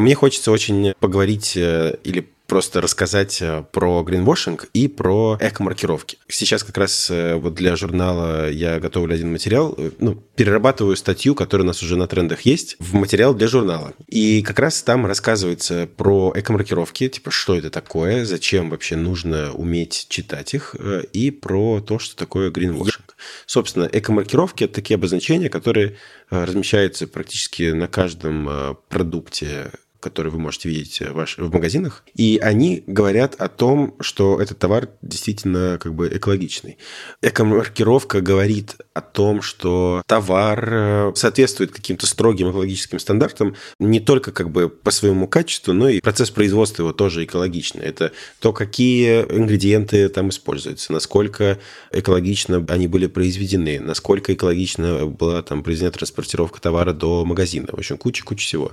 [0.00, 6.16] Мне хочется очень поговорить э, или просто рассказать э, про гринвошинг и про эко-маркировки.
[6.26, 11.64] Сейчас как раз э, вот для журнала я готовлю один материал, ну, перерабатываю статью, которая
[11.64, 13.92] у нас уже на трендах есть, в материал для журнала.
[14.06, 20.06] И как раз там рассказывается про эко-маркировки, типа, что это такое, зачем вообще нужно уметь
[20.08, 20.74] читать их,
[21.12, 23.16] и про то, что такое гринвошинг.
[23.44, 25.98] Собственно, эко-маркировки– это такие обозначения, которые
[26.30, 32.82] размещаются практически на каждом продукте которые вы можете видеть в, ваш, в магазинах, и они
[32.86, 36.78] говорят о том, что этот товар действительно как бы экологичный.
[37.22, 44.50] Эко-маркировка говорит о том, что товар э, соответствует каким-то строгим экологическим стандартам не только как
[44.50, 47.82] бы по своему качеству, но и процесс производства его тоже экологичный.
[47.82, 51.58] Это то, какие ингредиенты там используются, насколько
[51.92, 57.68] экологично они были произведены, насколько экологично была там произведена транспортировка товара до магазина.
[57.70, 58.72] В общем, куча-куча всего.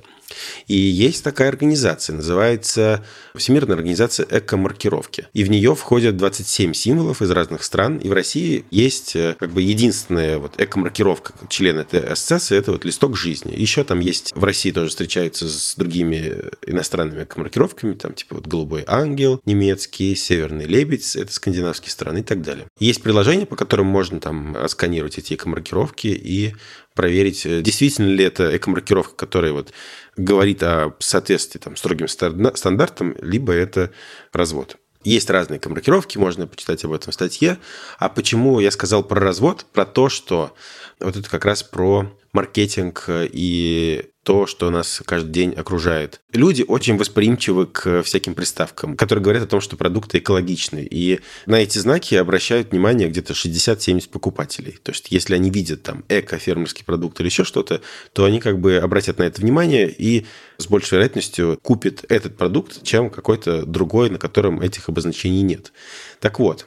[0.68, 3.04] И есть такая организация, называется
[3.36, 5.28] Всемирная организация эко-маркировки.
[5.34, 7.98] И в нее входят 27 символов из разных стран.
[7.98, 12.86] И в России есть э, как бы единственная вот эко-маркировка члена этой ассоциации, это вот
[12.86, 13.54] листок жизни.
[13.56, 18.84] Еще там есть, в России тоже встречаются с другими иностранными эко-маркировками, там типа вот голубой
[18.88, 22.68] ангел немецкий, северный лебедь, это скандинавские страны и так далее.
[22.80, 26.54] Есть приложения, по которым можно там сканировать эти эко-маркировки и
[26.98, 29.72] проверить, э, действительно ли это эко-маркировка, которая вот
[30.18, 33.92] говорит о соответствии там, строгим стандартам, либо это
[34.34, 34.78] развод.
[35.04, 37.60] Есть разные маркировки, можно почитать об этом в статье.
[37.98, 39.66] А почему я сказал про развод?
[39.72, 40.54] Про то, что
[41.00, 46.20] вот это как раз про маркетинг и то, что нас каждый день окружает.
[46.34, 50.86] Люди очень восприимчивы к всяким приставкам, которые говорят о том, что продукты экологичны.
[50.92, 54.80] И на эти знаки обращают внимание где-то 60-70 покупателей.
[54.84, 57.80] То есть, если они видят там эко-фермерский продукт или еще что-то,
[58.12, 60.26] то они как бы обратят на это внимание и
[60.58, 65.72] с большей вероятностью купят этот продукт, чем какой-то другой, на котором этих обозначений нет.
[66.20, 66.66] Так вот,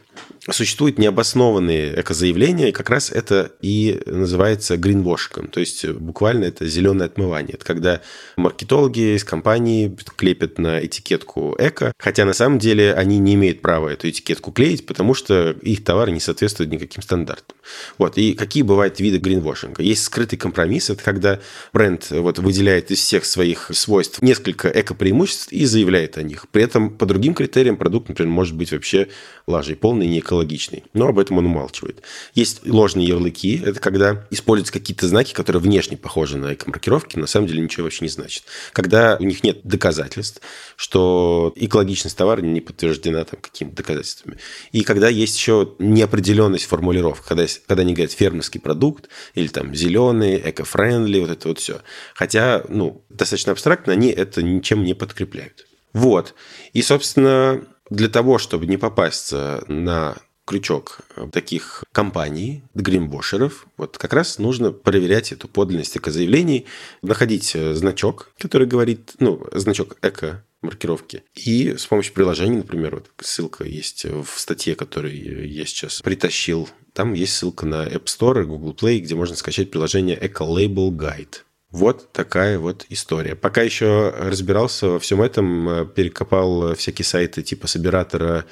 [0.48, 7.06] существуют необоснованные экозаявления, и как раз это и называется гринвошиком, то есть буквально это зеленое
[7.06, 7.54] отмывание.
[7.54, 8.00] Это когда
[8.36, 13.88] маркетологи из компании клепят на этикетку эко, хотя на самом деле они не имеют права
[13.88, 17.56] эту этикетку клеить, потому что их товары не соответствуют никаким стандартам.
[17.98, 18.18] Вот.
[18.18, 19.82] И какие бывают виды гринвошинга?
[19.82, 21.40] Есть скрытый компромисс, это когда
[21.72, 26.48] бренд вот выделяет из всех своих свойств несколько эко-преимуществ и заявляет о них.
[26.50, 29.08] При этом по другим критериям продукт, например, может быть вообще
[29.46, 30.84] лажей, полный и неэкологичный.
[30.92, 32.02] Но об этом он умалчивает.
[32.34, 33.60] Есть ложные ярлыки.
[33.64, 38.04] Это когда используются какие-то знаки, которые внешне похожи на эко-маркировки, на самом деле ничего вообще
[38.04, 38.44] не значит.
[38.72, 40.40] Когда у них нет доказательств,
[40.76, 44.36] что экологичность товара не подтверждена там какими-то доказательствами.
[44.72, 50.40] И когда есть еще неопределенность формулировок, когда, когда они говорят фермерский продукт или там зеленый,
[50.44, 51.80] эко-френдли, вот это вот все.
[52.14, 55.66] Хотя, ну, достаточно абстрактно, они это ничем не подкрепляют.
[55.92, 56.34] Вот.
[56.72, 60.16] И, собственно, для того, чтобы не попасться на
[60.50, 61.00] крючок
[61.32, 66.66] таких компаний, гримбошеров, вот как раз нужно проверять эту подлинность эко-заявлений,
[67.02, 71.22] находить э, значок, который говорит, ну, значок эко маркировки.
[71.36, 76.68] И с помощью приложений, например, вот ссылка есть в статье, которую я сейчас притащил.
[76.92, 80.90] Там есть ссылка на App Store и Google Play, где можно скачать приложение Eco Label
[80.90, 81.42] Guide.
[81.70, 83.36] Вот такая вот история.
[83.36, 88.44] Пока еще разбирался во всем этом, э, перекопал всякие сайты типа Собиратора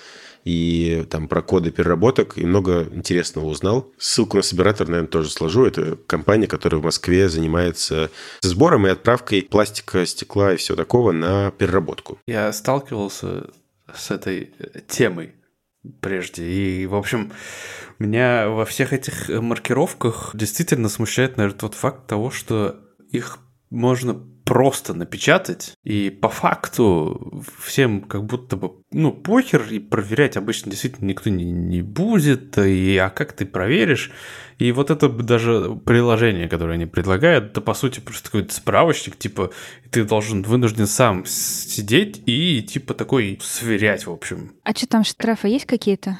[0.44, 3.92] и там про коды переработок, и много интересного узнал.
[3.98, 5.66] Ссылку на Собиратор, наверное, тоже сложу.
[5.66, 11.50] Это компания, которая в Москве занимается сбором и отправкой пластика, стекла и всего такого на
[11.50, 12.18] переработку.
[12.26, 13.50] Я сталкивался
[13.92, 14.52] с этой
[14.86, 15.34] темой
[16.00, 16.44] прежде.
[16.44, 17.32] И, в общем,
[17.98, 23.38] меня во всех этих маркировках действительно смущает, наверное, тот факт того, что их
[23.70, 24.14] можно
[24.48, 31.06] просто напечатать, и по факту всем как будто бы, ну, похер, и проверять обычно действительно
[31.06, 34.10] никто не, не будет, и а как ты проверишь?
[34.58, 39.50] И вот это даже приложение, которое они предлагают, это по сути просто какой-то справочник, типа
[39.90, 44.52] ты должен вынужден сам сидеть и типа такой сверять, в общем.
[44.64, 46.18] А что там, штрафы есть какие-то?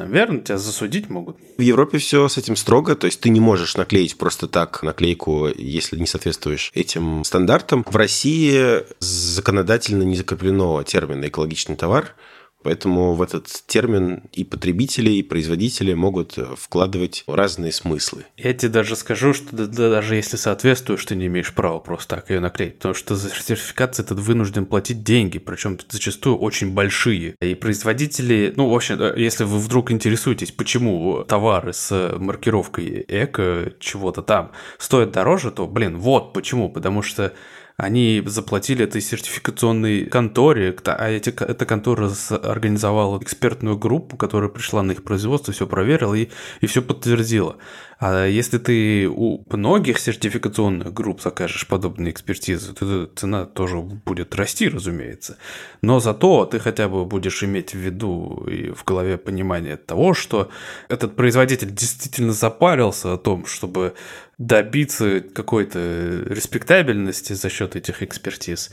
[0.00, 1.36] Наверное, тебя засудить могут.
[1.58, 5.48] В Европе все с этим строго, то есть ты не можешь наклеить просто так наклейку,
[5.54, 7.84] если не соответствуешь этим стандартам.
[7.86, 12.14] В России законодательно не закреплено термина «экологичный товар»,
[12.62, 18.26] Поэтому в этот термин и потребители, и производители могут вкладывать разные смыслы.
[18.36, 22.16] Я тебе даже скажу, что да, да, даже если соответствуешь, ты не имеешь права просто
[22.16, 27.34] так ее наклеить, потому что за сертификацию ты вынужден платить деньги, причем зачастую очень большие.
[27.40, 34.22] И производители, ну, в общем, если вы вдруг интересуетесь, почему товары с маркировкой эко чего-то
[34.22, 37.32] там стоят дороже, то, блин, вот почему, потому что
[37.80, 42.10] они заплатили этой сертификационной конторе, а эти, эта контора
[42.42, 46.28] организовала экспертную группу, которая пришла на их производство, все проверила и,
[46.60, 47.56] и все подтвердила.
[48.00, 54.68] А если ты у многих сертификационных групп закажешь подобные экспертизы, то цена тоже будет расти,
[54.68, 55.36] разумеется.
[55.82, 60.48] Но зато ты хотя бы будешь иметь в виду и в голове понимание того, что
[60.88, 63.94] этот производитель действительно запарился о том, чтобы
[64.40, 68.70] добиться какой-то респектабельности за счет этих экспертиз.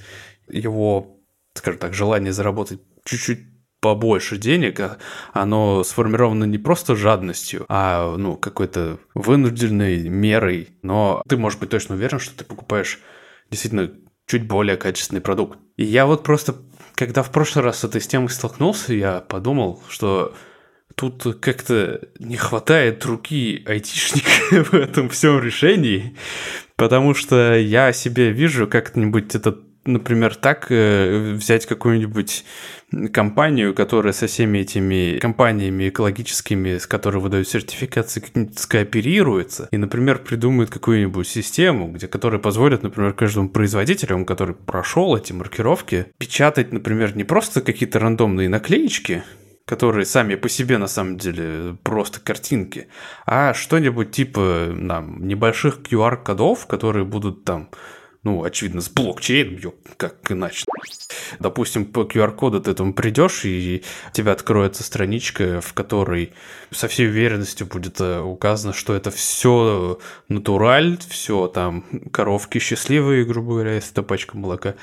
[0.47, 1.19] Его,
[1.53, 3.41] скажем так, желание заработать чуть-чуть
[3.81, 4.97] побольше денег, а
[5.33, 10.69] оно сформировано не просто жадностью, а ну, какой-то вынужденной мерой.
[10.83, 12.99] Но ты можешь быть точно уверен, что ты покупаешь
[13.51, 13.91] действительно
[14.25, 15.59] чуть более качественный продукт.
[15.75, 16.55] И я вот просто,
[16.95, 20.33] когда в прошлый раз с этой темой столкнулся, я подумал, что
[20.97, 26.15] тут как-то не хватает руки айтишника в этом всем решении,
[26.75, 32.43] потому что я себе вижу как-нибудь этот например, так э, взять какую-нибудь
[33.13, 38.21] компанию, которая со всеми этими компаниями экологическими, с которыми выдают сертификации,
[38.55, 45.31] скооперируется и, например, придумает какую-нибудь систему, где, которая позволит, например, каждому производителю, который прошел эти
[45.31, 49.23] маркировки, печатать, например, не просто какие-то рандомные наклеечки,
[49.67, 52.87] которые сами по себе на самом деле просто картинки,
[53.25, 57.69] а что-нибудь типа там, небольших QR-кодов, которые будут там
[58.23, 60.65] ну, очевидно, с блокчейном, как иначе.
[61.39, 66.33] Допустим, по QR-коду ты там придешь, и тебя откроется страничка, в которой
[66.71, 73.53] со всей уверенностью будет э, указано, что это все натураль, все там коровки счастливые, грубо
[73.53, 74.75] говоря, если это пачка молока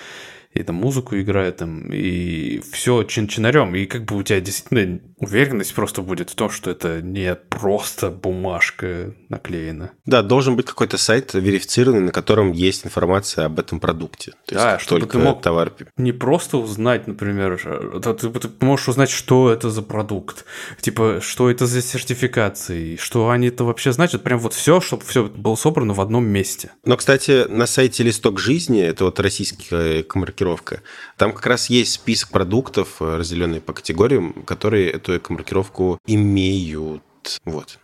[0.55, 3.75] и там музыку играет, там, и все чин-чинарем.
[3.75, 8.11] И как бы у тебя действительно уверенность просто будет в том, что это не просто
[8.11, 9.91] бумажка наклеена.
[10.07, 14.33] Да, должен быть какой-то сайт верифицированный, на котором есть информация об этом продукте.
[14.47, 15.73] То да, есть чтобы ты мог товар...
[15.97, 17.61] не просто узнать, например,
[18.03, 20.45] ты, ты можешь узнать, что это за продукт,
[20.81, 25.25] типа, что это за сертификации, что они это вообще значат, прям вот все, чтобы все
[25.25, 26.71] было собрано в одном месте.
[26.85, 30.83] Но, кстати, на сайте «Листок жизни», это вот российский маркировка маркировка.
[31.17, 37.03] Там как раз есть список продуктов, э, разделенный по категориям, которые эту эко-маркировку имеют.
[37.45, 37.79] Вот.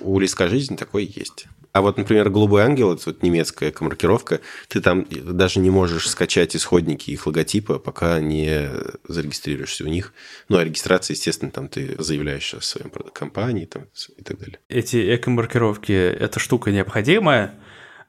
[0.00, 1.46] У листка жизни такой есть.
[1.72, 4.40] А вот, например, «Голубой ангел»— это вот немецкая эко-маркировка.
[4.68, 8.70] Ты там даже не можешь скачать исходники их логотипа, пока не
[9.08, 10.12] зарегистрируешься у них.
[10.48, 14.58] Ну, а регистрация, естественно, там ты заявляешь о своей компании там, и так далее.
[14.68, 17.58] Эти эко-маркировки— эта штука необходимая,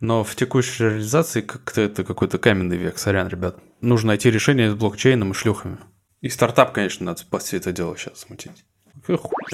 [0.06, 3.58] но в текущей реализации как-то это какой-то каменный век, сорян, ребят.
[3.82, 5.80] Нужно найти решение с блокчейном и шлюхами.
[6.22, 8.66] И стартап, конечно, надо по все это дело сейчас смутить.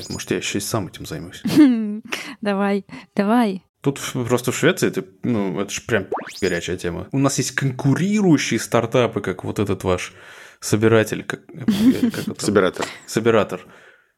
[0.09, 1.41] Может, я еще и сам этим займусь.
[2.41, 2.85] Давай,
[3.15, 3.63] давай.
[3.81, 6.07] Тут просто в Швеции это, ну, это же прям
[6.41, 7.07] горячая тема.
[7.11, 10.13] У нас есть конкурирующие стартапы, как вот этот ваш
[10.59, 11.23] собиратель.
[11.23, 12.85] Как, как Собиратор.
[13.05, 13.65] Собиратор.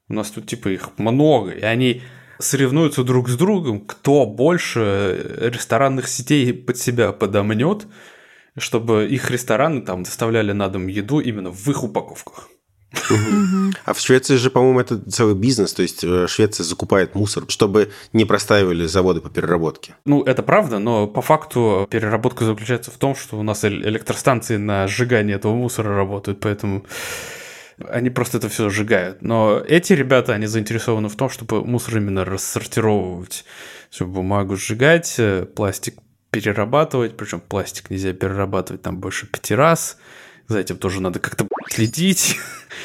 [0.10, 2.02] У нас тут типа их много, и они
[2.40, 7.88] соревнуются друг с другом, кто больше ресторанных сетей под себя подомнет,
[8.58, 12.50] чтобы их рестораны там доставляли на дом еду именно в их упаковках.
[13.86, 17.92] А в Швеции же, по-моему, это целый бизнес, то есть э, Швеция закупает мусор, чтобы
[18.14, 19.96] не простаивали заводы по переработке.
[20.06, 24.88] Ну, это правда, но по факту переработка заключается в том, что у нас электростанции на
[24.88, 26.86] сжигание этого мусора работают, поэтому
[27.90, 29.22] они просто это все сжигают.
[29.22, 33.46] Но эти ребята, они заинтересованы в том, чтобы мусор именно рассортировывать.
[33.90, 35.96] Всю бумагу сжигать, э, пластик
[36.32, 39.98] перерабатывать, причем пластик нельзя перерабатывать там больше пяти раз.
[40.48, 42.38] За этим тоже надо как-то следить.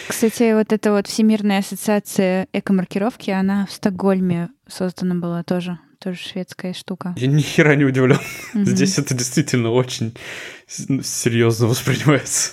[0.09, 6.73] Кстати, вот эта вот Всемирная ассоциация экомаркировки, она в Стокгольме создана была тоже тоже шведская
[6.75, 7.15] штука.
[7.17, 8.21] Я ни хера не удивлен.
[8.55, 10.15] Здесь это действительно очень
[10.67, 12.53] серьезно воспринимается.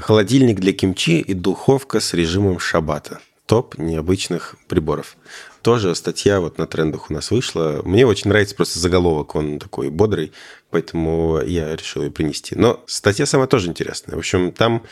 [0.00, 3.20] Холодильник для кимчи и духовка с режимом шабата.
[3.46, 5.16] Топ необычных приборов.
[5.62, 7.82] Тоже статья вот на трендах у нас вышла.
[7.84, 10.32] Мне очень нравится просто заголовок, он такой бодрый,
[10.70, 12.54] поэтому я решил ее принести.
[12.54, 14.16] Но статья сама тоже интересная.
[14.16, 14.84] В общем, там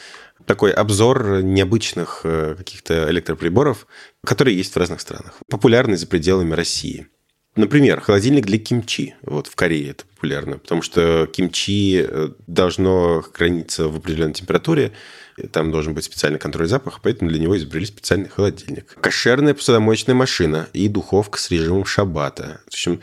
[0.45, 3.87] такой обзор необычных э, каких-то электроприборов,
[4.25, 5.35] которые есть в разных странах.
[5.49, 7.07] Популярны за пределами России.
[7.57, 9.15] Например, холодильник для кимчи.
[9.23, 14.93] Вот в Корее это популярно, потому что кимчи э, должно храниться в определенной температуре,
[15.53, 18.97] там должен быть специальный контроль запаха, поэтому для него изобрели специальный холодильник.
[19.01, 22.61] Кошерная посудомоечная машина и духовка с режимом шабата.
[22.67, 23.01] В общем,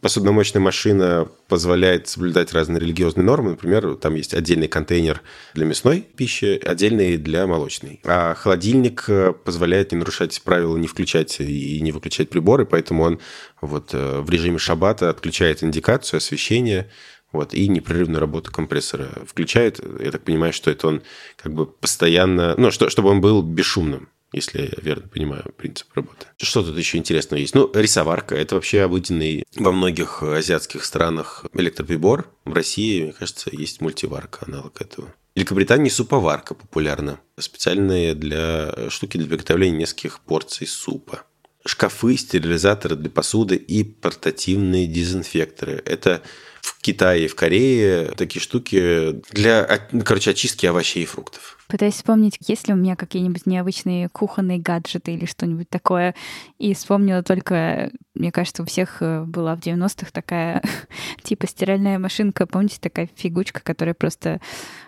[0.00, 3.50] посудомоечная машина позволяет соблюдать разные религиозные нормы.
[3.50, 5.22] Например, там есть отдельный контейнер
[5.54, 8.00] для мясной пищи, отдельный для молочной.
[8.04, 13.20] А холодильник э, позволяет не нарушать правила, не включать и не выключать приборы, поэтому он
[13.60, 16.90] вот э, в режиме шабата отключает индикацию, освещение,
[17.32, 19.80] вот, и непрерывную работу компрессора включает.
[20.00, 21.02] Я так понимаю, что это он
[21.36, 22.54] как бы постоянно...
[22.56, 26.26] Ну, что, чтобы он был бесшумным если я верно понимаю принцип работы.
[26.36, 27.54] Что тут еще интересного есть?
[27.54, 28.34] Ну, рисоварка.
[28.34, 32.30] Это вообще обыденный во многих азиатских странах электроприбор.
[32.44, 35.08] В России, мне кажется, есть мультиварка, аналог этого.
[35.34, 37.20] В Великобритании суповарка популярна.
[37.38, 41.22] Специальные для штуки для приготовления нескольких порций супа.
[41.64, 45.82] Шкафы, стерилизаторы для посуды и портативные дезинфекторы.
[45.84, 46.22] Это
[46.60, 51.58] в Китае и в Корее такие штуки для, короче, очистки овощей и фруктов.
[51.68, 56.14] Пытаюсь вспомнить, есть ли у меня какие-нибудь необычные кухонные гаджеты или что-нибудь такое.
[56.56, 60.62] И вспомнила только, мне кажется, у всех э, была в 90-х такая
[61.22, 62.46] типа стиральная машинка.
[62.46, 64.40] Помните, такая фигучка, которая просто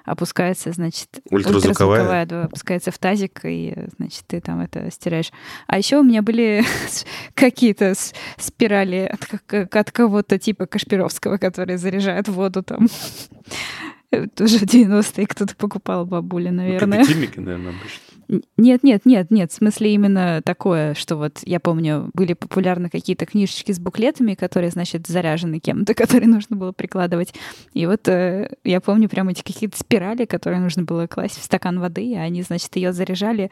[0.07, 5.33] опускается, значит, ультразвуковая, ультразвуковая да, опускается в тазик, и, значит, ты там это стираешь.
[5.67, 6.65] А еще у меня были
[7.35, 7.93] какие-то
[8.39, 9.15] спирали
[9.53, 12.87] от, от кого-то типа Кашпировского, которые заряжают воду там.
[14.35, 17.05] Тоже в 90-е кто-то покупал бабули, ну, наверное.
[17.05, 18.43] Ну, наверное, обычно.
[18.57, 19.53] Нет, нет, нет, нет.
[19.53, 24.71] В смысле именно такое, что вот я помню, были популярны какие-то книжечки с буклетами, которые,
[24.71, 27.35] значит, заряжены кем-то, которые нужно было прикладывать.
[27.73, 31.79] И вот э, я помню прям эти какие-то спирали, которые нужно было класть в стакан
[31.79, 33.51] воды, и они, значит, ее заряжали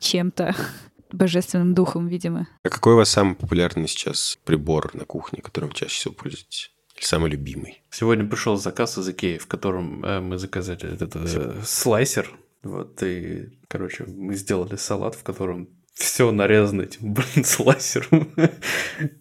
[0.00, 0.56] чем-то
[1.12, 2.48] божественным духом, видимо.
[2.64, 6.72] А какой у вас самый популярный сейчас прибор на кухне, которым чаще всего пользуетесь?
[7.00, 7.82] Самый любимый?
[7.90, 12.30] Сегодня пришел заказ из Икеи, в котором э, мы заказали этот э, слайсер.
[12.62, 18.32] Вот, и, короче, мы сделали салат, в котором все нарезано этим, блин, слайсером.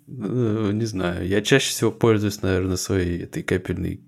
[0.07, 4.03] Ну, не знаю, я чаще всего пользуюсь, наверное, своей этой капельной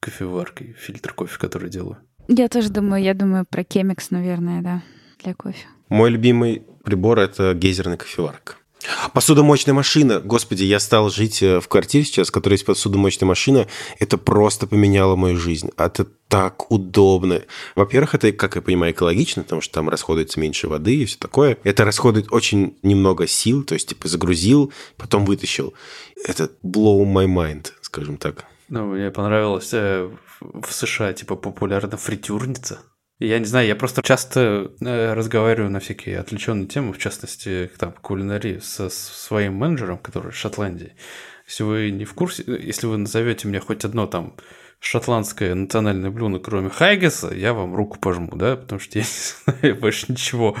[0.00, 1.98] кофеваркой, фильтр кофе, который делаю.
[2.28, 4.82] Я тоже думаю, я думаю про кемикс, наверное, да,
[5.22, 5.66] для кофе.
[5.88, 8.54] Мой любимый прибор– это гейзерная кофеварка.
[9.12, 10.20] Посудомоечная машина.
[10.20, 13.66] Господи, я стал жить э, в квартире сейчас, в которой есть посудомоечная машина.
[13.98, 15.70] Это просто поменяло мою жизнь.
[15.76, 17.42] Это так удобно.
[17.76, 21.58] Во-первых, это, как я понимаю, экологично, потому что там расходуется меньше воды и все такое.
[21.64, 25.74] Это расходует очень немного сил, то есть, типа, загрузил, потом вытащил.
[26.24, 28.46] Это blow my mind, скажем так.
[28.68, 30.08] Ну, мне понравилось э,
[30.40, 32.78] в США, типа, популярна фритюрница.
[33.20, 37.92] Я не знаю, я просто часто э, разговариваю на всякие отвлеченные темы, в частности, там,
[37.92, 40.94] кулинарии со своим менеджером, который из Шотландии.
[41.46, 44.36] Если вы не в курсе, если вы назовете мне хоть одно там
[44.78, 49.04] шотландское национальное блюдо, кроме хайгеса, я вам руку пожму, да, потому что я
[49.46, 50.56] не знаю больше ничего.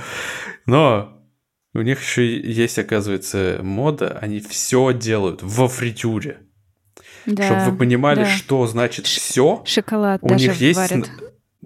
[0.66, 1.18] Но
[1.72, 6.40] у них еще есть, оказывается, мода, они все делают во фритюре.
[7.24, 8.26] Да, Чтобы вы понимали, да.
[8.26, 9.62] что значит все.
[9.64, 11.10] Шоколад у даже них есть варят.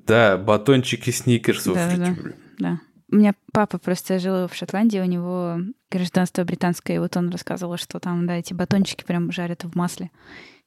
[0.07, 1.75] Да, батончики сникерсов.
[1.75, 2.17] Да, да,
[2.59, 2.81] да.
[3.11, 5.59] У меня папа просто жил в Шотландии, у него
[5.91, 10.11] гражданство британское, и вот он рассказывал, что там, да, эти батончики прям жарят в масле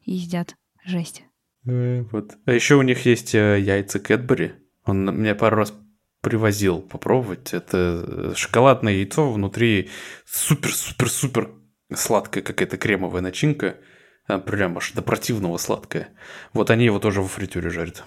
[0.06, 0.56] и едят.
[0.86, 1.24] Жесть.
[1.66, 2.38] Э, вот.
[2.46, 4.54] А еще у них есть э, яйца Кэтбери.
[4.86, 5.74] Он меня пару раз
[6.22, 7.54] привозил попробовать.
[7.54, 9.90] Это э, шоколадное яйцо, внутри
[10.26, 11.52] супер-супер-супер
[11.94, 13.78] сладкая какая-то кремовая начинка.
[14.46, 16.10] Прям аж до противного сладкая.
[16.52, 18.04] Вот они его тоже во фритюре жарят.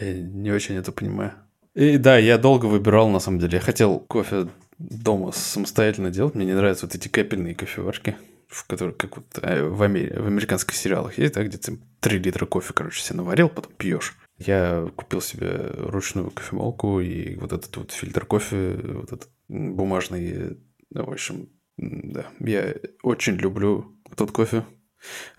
[0.00, 1.32] Я не очень это понимаю.
[1.74, 3.54] И да, я долго выбирал, на самом деле.
[3.54, 6.34] Я хотел кофе дома самостоятельно делать.
[6.34, 8.16] Мне не нравятся вот эти капельные кофеварки,
[8.48, 10.12] в которых, как вот э, в, Амери...
[10.12, 14.16] в американских сериалах есть, да, где ты 3 литра кофе, короче, себе наварил, потом пьешь.
[14.38, 20.58] Я купил себе ручную кофемолку и вот этот вот фильтр кофе, вот этот бумажный.
[20.90, 24.64] Ну, в общем, да, я очень люблю тот кофе.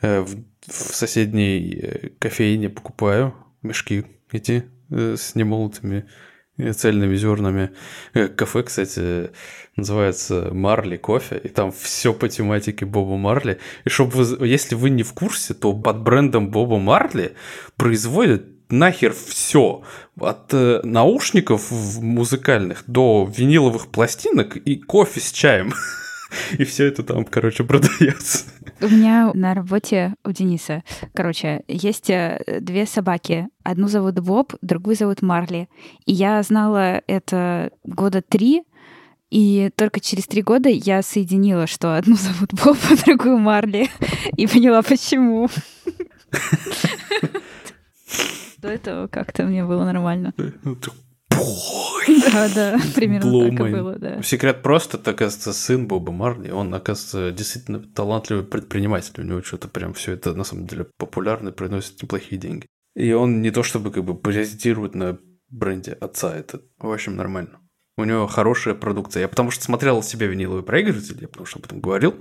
[0.01, 0.36] Э, в,
[0.68, 6.05] в соседней кофейне покупаю мешки эти э, с немолотыми
[6.75, 7.71] цельными зернами.
[8.13, 9.32] Э, кафе, кстати,
[9.75, 13.59] называется Марли кофе, и там все по тематике Боба Марли.
[13.86, 17.36] И чтобы вы, если вы не в курсе, то под брендом Боба Марли
[17.77, 19.84] производят нахер все.
[20.19, 21.71] От э, наушников
[22.01, 25.73] музыкальных до виниловых пластинок и кофе с чаем.
[26.57, 28.45] И все это там, короче, продается.
[28.82, 33.49] У меня на работе у Дениса, короче, есть э, две собаки.
[33.63, 35.69] Одну зовут Боб, другую зовут Марли.
[36.05, 38.63] И я знала это года три,
[39.30, 43.89] и только через три года я соединила, что одну зовут Боб, а другую Марли,
[44.36, 45.49] и поняла, почему.
[48.57, 50.34] До этого как-то мне было нормально.
[52.07, 54.21] Да, да, примерно так и было, да.
[54.23, 56.49] Секрет просто, это, оказывается, сын Боба Марли.
[56.51, 59.13] Он, оказывается, действительно талантливый предприниматель.
[59.17, 62.67] У него что-то прям все это, на самом деле, популярно, приносит неплохие деньги.
[62.95, 65.19] И он не то чтобы как бы паразитирует на
[65.49, 66.35] бренде отца.
[66.35, 67.59] Это, в общем, нормально.
[67.97, 69.21] У него хорошая продукция.
[69.21, 72.15] Я потому что смотрел себе виниловый проигрыватель, я потому что об этом говорил.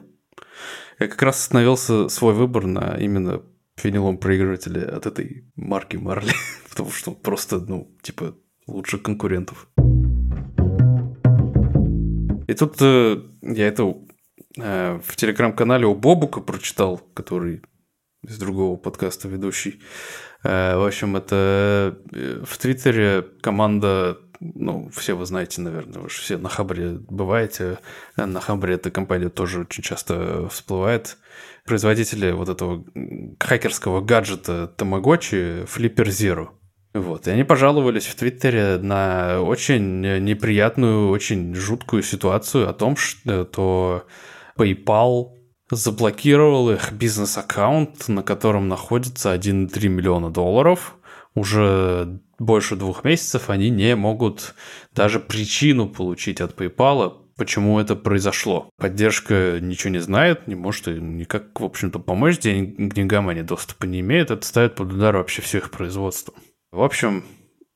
[0.98, 3.42] Я как раз остановился свой выбор на именно
[3.82, 6.32] виниловом проигрывателе от этой марки Марли.
[6.78, 8.36] потому что просто, ну, типа,
[8.68, 9.68] лучших конкурентов.
[12.46, 13.94] И тут э, я это
[14.58, 17.62] э, в телеграм-канале у Бобука прочитал, который
[18.22, 19.80] из другого подкаста ведущий.
[20.42, 26.20] Э, в общем, это э, в Твиттере команда, ну, все вы знаете, наверное, вы же
[26.20, 27.80] все на Хабре бываете.
[28.16, 31.18] На Хабре эта компания тоже очень часто всплывает.
[31.66, 32.84] Производители вот этого
[33.38, 36.48] хакерского гаджета Tamagotchi Flipper Zero–
[36.98, 44.04] вот, и они пожаловались в Твиттере на очень неприятную, очень жуткую ситуацию о том, что
[44.56, 45.28] PayPal
[45.70, 50.96] заблокировал их бизнес-аккаунт, на котором находится 1,3 миллиона долларов.
[51.34, 54.54] Уже больше двух месяцев они не могут
[54.92, 58.70] даже причину получить от PayPal, почему это произошло.
[58.78, 64.30] Поддержка ничего не знает, не может никак, в общем-то, помочь, деньгам они доступа не имеют.
[64.30, 66.34] Это ставит под удар вообще все их производство.
[66.70, 67.24] В общем,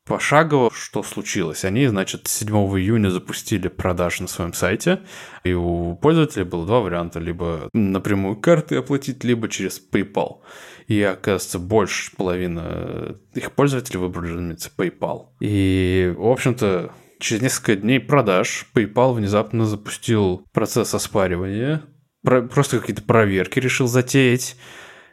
[0.05, 1.65] пошагово, что случилось.
[1.65, 5.01] Они, значит, 7 июня запустили продажи на своем сайте,
[5.45, 7.19] и у пользователей было два варианта.
[7.19, 10.41] Либо напрямую карты оплатить, либо через PayPal.
[10.89, 15.29] И, оказывается, больше половины их пользователей выбрали, разумеется, PayPal.
[15.41, 21.83] И, в общем-то, через несколько дней продаж PayPal внезапно запустил процесс оспаривания,
[22.23, 24.57] просто какие-то проверки решил затеять,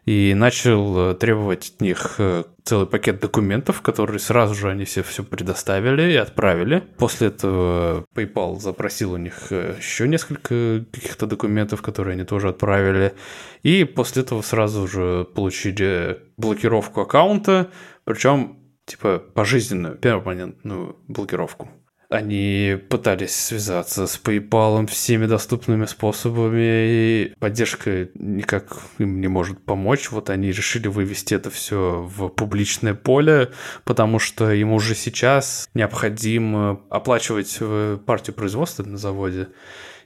[0.09, 5.03] и начал э, требовать от них э, целый пакет документов, которые сразу же они все
[5.03, 6.79] все предоставили и отправили.
[6.97, 13.13] После этого PayPal запросил у них э, еще несколько каких-то документов, которые они тоже отправили.
[13.61, 17.69] И после этого сразу же получили блокировку аккаунта,
[18.03, 21.69] причем типа пожизненную, перманентную блокировку.
[22.09, 30.09] Они пытались связаться с PayPal всеми доступными способами, и поддержка никак им не может помочь.
[30.09, 33.51] Вот они решили вывести это все в публичное поле,
[33.83, 39.49] потому что им уже сейчас необходимо оплачивать э, партию производства на заводе.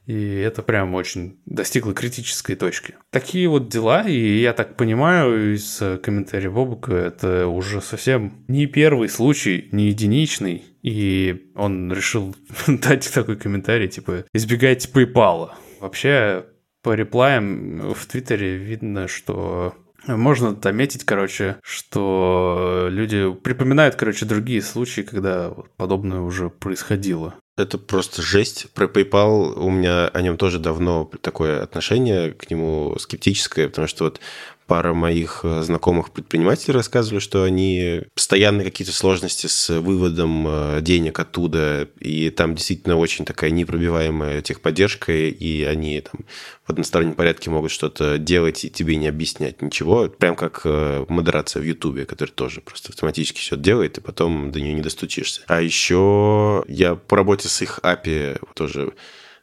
[0.06, 2.96] И это прям очень достигло критической точки.
[3.10, 9.08] Такие вот дела, и я так понимаю из комментариев Бобука, это уже совсем не первый
[9.08, 12.36] случай, не единичный, и он решил
[12.68, 15.52] дать такой комментарий, типа, избегайте PayPal.
[15.80, 16.46] Вообще,
[16.82, 19.74] по реплаям в Твиттере видно, что
[20.08, 27.36] можно отметить, короче, что люди припоминают, короче, другие случаи, когда подобное уже происходило.
[27.56, 28.72] Это просто жесть.
[28.74, 34.06] Про PayPal у меня о нем тоже давно такое отношение к нему скептическое, потому что
[34.06, 34.20] вот
[34.74, 41.20] пара моих э, знакомых предпринимателей рассказывали, что они постоянно какие-то сложности с выводом э, денег
[41.20, 46.26] оттуда, и там действительно очень такая непробиваемая техподдержка, и они там
[46.66, 51.62] в одностороннем порядке могут что-то делать и тебе не объяснять ничего, прям как э, модерация
[51.62, 55.42] в Ютубе, которая тоже просто автоматически все делает, и потом до нее не достучишься.
[55.46, 58.94] А еще я по работе с их API тоже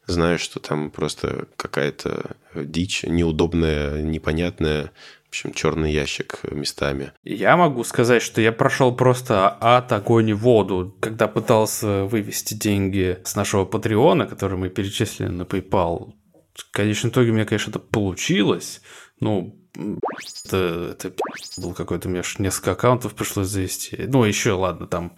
[0.07, 4.91] знаю, что там просто какая-то дичь неудобная, непонятная,
[5.31, 7.13] в общем, черный ящик местами.
[7.23, 13.17] Я могу сказать, что я прошел просто ад, огонь и воду, когда пытался вывести деньги
[13.23, 16.11] с нашего Патреона, который мы перечислили на PayPal.
[16.53, 18.81] В конечном итоге у меня, конечно, это получилось.
[19.21, 21.13] Ну, это, это
[21.57, 23.97] был какой-то, у меня несколько аккаунтов пришлось завести.
[24.07, 25.13] Ну, еще, ладно, там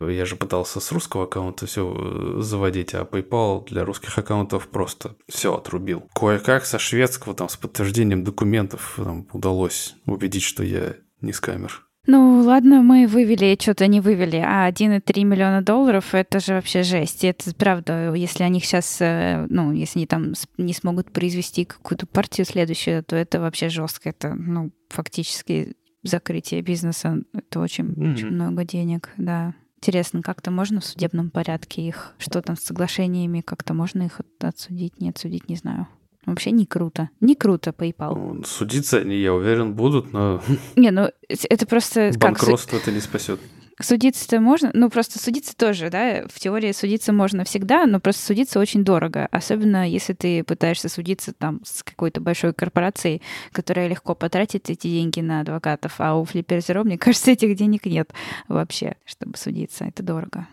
[0.00, 5.16] я же пытался с русского аккаунта все э, заводить, а PayPal для русских аккаунтов просто
[5.28, 6.08] все отрубил.
[6.14, 11.87] Кое-как со шведского, там, с подтверждением документов там, удалось убедить, что я не скамер.
[12.10, 17.22] Ну, ладно, мы вывели, что-то не вывели, а 1,3 миллиона долларов— это же вообще жесть.
[17.22, 22.06] И это правда, если они сейчас, э, ну, если они там не смогут произвести какую-то
[22.06, 24.08] партию следующую, то это вообще жестко.
[24.08, 27.18] Это, ну, фактически закрытие бизнеса.
[27.34, 28.12] Это очень, mm-hmm.
[28.14, 29.52] очень много денег, да.
[29.76, 34.98] Интересно, как-то можно в судебном порядке их, что там с соглашениями, как-то можно их отсудить,
[34.98, 35.86] не отсудить, не знаю.
[36.28, 37.08] Вообще не круто.
[37.20, 38.14] Не круто PayPal.
[38.14, 40.42] Ну, судиться они, я уверен, будут, но...
[40.76, 42.12] Не, ну это просто...
[42.18, 42.82] Банкротство как...
[42.82, 43.40] это не спасет.
[43.80, 48.58] Судиться-то можно, ну просто судиться тоже, да, в теории судиться можно всегда, но просто судиться
[48.58, 53.22] очень дорого, особенно если ты пытаешься судиться там с какой-то большой корпорацией,
[53.52, 58.10] которая легко потратит эти деньги на адвокатов, а у флипперзеров, мне кажется, этих денег нет
[58.48, 60.48] вообще, чтобы судиться, это дорого.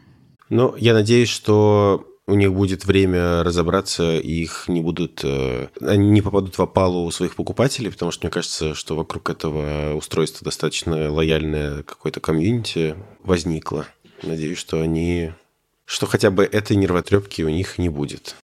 [0.50, 6.22] Ну, я надеюсь, что у них будет время разобраться, их не будут, э, они не
[6.22, 11.12] попадут в опалу у своих покупателей, потому что мне кажется, что вокруг этого устройства достаточно
[11.12, 13.86] лояльное какое-то комьюнити возникло.
[14.24, 15.34] Надеюсь, что они,
[15.86, 18.36] что хотя бы этой нервотрепки у них не будет.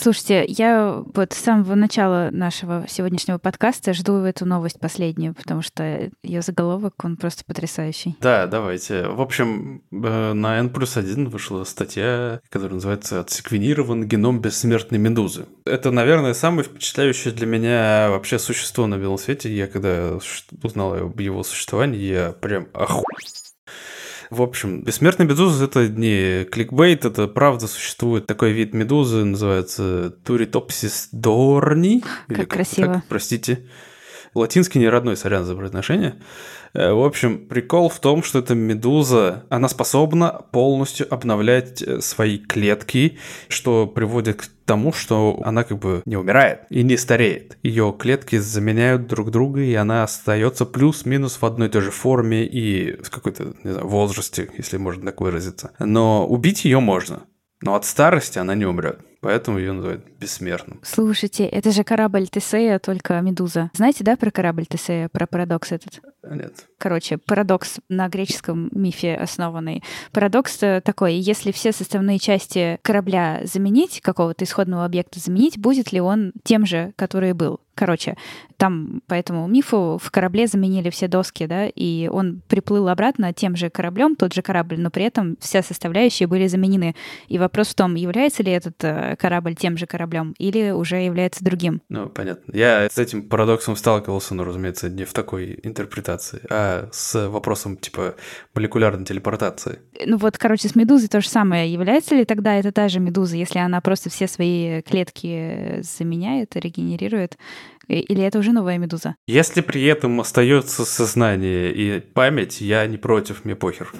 [0.00, 6.10] Слушайте, я вот с самого начала нашего сегодняшнего подкаста жду эту новость последнюю, потому что
[6.22, 8.16] ее заголовок, он просто потрясающий.
[8.20, 9.08] Да, давайте.
[9.08, 15.46] В общем, э, на N плюс 1 вышла статья, которая называется «Отсеквенирован геном бессмертной медузы».
[15.64, 19.54] Это, наверное, самое впечатляющее для меня вообще существо на белом свете.
[19.54, 20.18] Я когда
[20.62, 23.04] узнал об его существовании, я прям охуел
[24.30, 31.08] в общем, бессмертная медуза— это не кликбейт, это правда существует такой вид медузы, называется Turritopsis
[31.14, 32.04] dorni.
[32.28, 32.94] Как красиво.
[32.94, 33.66] Так, простите.
[34.34, 36.16] Латинский не родной, сорян за произношение.
[36.74, 42.38] Э, в общем, прикол в том, что эта медуза, она способна полностью обновлять э, свои
[42.38, 43.18] клетки,
[43.48, 47.58] что приводит к тому, что она как бы не умирает и не стареет.
[47.62, 52.44] Ее клетки заменяют друг друга, и она остается плюс-минус в одной и той же форме
[52.44, 55.72] и в какой-то, не знаю, возрасте, если можно так выразиться.
[55.78, 57.22] Но убить ее можно.
[57.60, 59.00] Но от старости она не умрет.
[59.20, 60.80] Поэтому ее называют бессмертным.
[60.82, 63.70] Слушайте, это же корабль Тесея, только Медуза.
[63.74, 66.00] Знаете, да, про корабль Тесея, про парадокс этот?
[66.30, 66.68] Нет.
[66.78, 69.82] Короче, парадокс на греческом мифе основанный.
[70.12, 76.32] Парадокс такой, если все составные части корабля заменить, какого-то исходного объекта заменить, будет ли он
[76.44, 77.60] тем же, который был?
[77.78, 78.16] Короче,
[78.56, 83.54] там по этому мифу в корабле заменили все доски, да, и он приплыл обратно тем
[83.54, 86.96] же кораблем, тот же корабль, но при этом все составляющие были заменены.
[87.28, 91.44] И вопрос в том, является ли этот э, корабль тем же кораблем или уже является
[91.44, 91.82] другим.
[91.88, 92.52] Ну, понятно.
[92.54, 98.14] Я с этим парадоксом сталкивался, но, разумеется, не в такой интерпретации, а с вопросом типа
[98.54, 99.80] молекулярной телепортации.
[100.04, 101.72] Ну вот, короче, с медузой то же самое.
[101.72, 107.36] Является ли тогда это та же медуза, если она просто все свои клетки заменяет, регенерирует?
[107.88, 109.16] Или это уже новая медуза?
[109.26, 113.90] Если при этом остается сознание и память, я не против, мне похер.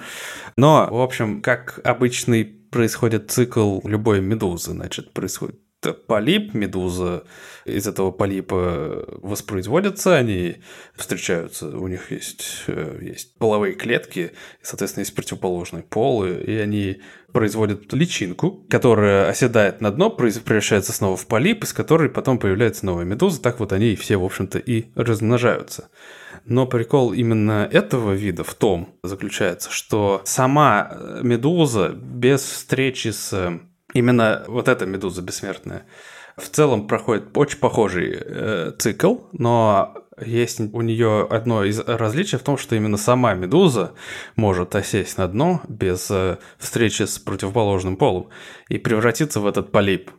[0.57, 5.59] Но, в общем, как обычный происходит цикл любой медузы, значит, происходит
[6.07, 7.23] полип, медуза
[7.65, 10.57] из этого полипа воспроизводятся, они
[10.95, 17.01] встречаются, у них есть, э, есть половые клетки, соответственно, есть противоположные полы, и они
[17.31, 23.05] производят личинку, которая оседает на дно, превращается снова в полип, из которой потом появляется новая
[23.05, 25.89] медуза, так вот они все, в общем-то, и размножаются.
[26.45, 33.59] Но прикол именно этого вида в том заключается, что сама медуза без встречи с
[33.93, 35.85] именно вот эта медуза бессмертная
[36.37, 42.43] в целом проходит очень похожий э, цикл, но есть у нее одно из различий в
[42.43, 43.93] том, что именно сама медуза
[44.35, 48.29] может осесть на дно без э, встречи с противоположным полом
[48.69, 50.11] и превратиться в этот полип,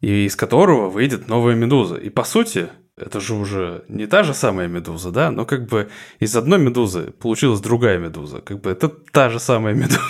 [0.00, 1.96] из которого выйдет новая медуза.
[1.96, 5.90] И по сути, это же уже не та же самая медуза, да, но как бы
[6.20, 8.40] из одной медузы получилась другая медуза.
[8.40, 10.00] Как бы это та же самая медуза.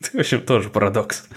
[0.00, 1.28] В общем, тоже парадокс.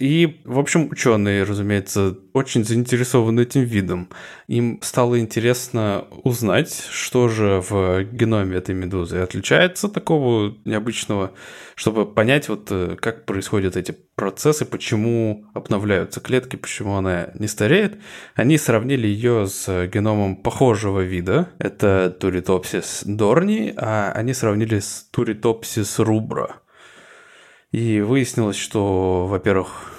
[0.00, 4.08] И, в общем, ученые, разумеется, очень заинтересованы этим видом.
[4.46, 11.32] Им стало интересно узнать, что же в геноме этой медузы отличается такого необычного,
[11.74, 17.98] чтобы понять, вот э, как происходят эти процессы, почему обновляются клетки, почему она не стареет.
[18.34, 26.02] Они сравнили ее с геномом похожего вида, это Turritopsis dorni, а они сравнили с Turritopsis
[26.02, 26.54] rubra.
[27.72, 29.92] И выяснилось, что, во-первых,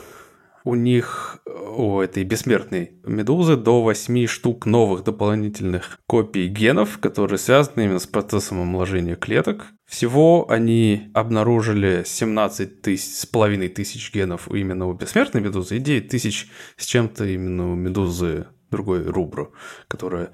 [0.63, 7.85] у них, у этой бессмертной медузы, до 8 штук новых дополнительных копий генов, которые связаны
[7.85, 9.67] именно с процессом омоложения клеток.
[9.85, 16.09] Всего они обнаружили 17 тысяч, с половиной тысяч генов именно у бессмертной медузы и 9
[16.09, 19.53] тысяч с чем-то именно у медузы другой рубру,
[19.87, 20.31] которая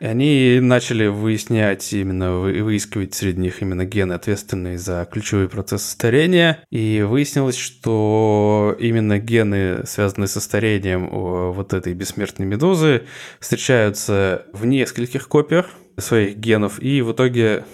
[0.00, 6.64] И они начали выяснять, именно выискивать среди них именно гены, ответственные за ключевые процессы старения.
[6.70, 13.02] И выяснилось, что именно гены, связанные со старением вот этой бессмертной медузы,
[13.40, 15.66] встречаются в нескольких копиях
[15.98, 17.64] своих генов, и в итоге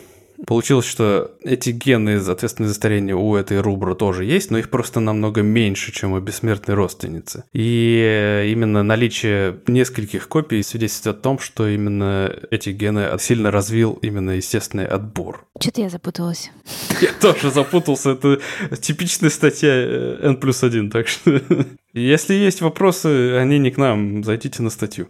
[0.46, 5.00] Получилось, что эти гены, ответственные за старение, у этой рубра тоже есть, но их просто
[5.00, 7.44] намного меньше, чем у бессмертной родственницы.
[7.52, 14.32] И именно наличие нескольких копий свидетельствует о том, что именно эти гены сильно развил именно
[14.32, 15.46] естественный отбор.
[15.60, 16.50] Что-то я запуталась.
[17.00, 18.10] Я тоже запутался.
[18.10, 18.40] Это
[18.80, 21.40] типичная статья э, N плюс 1, так что...
[21.92, 25.08] Если есть вопросы, они не к нам, зайдите на статью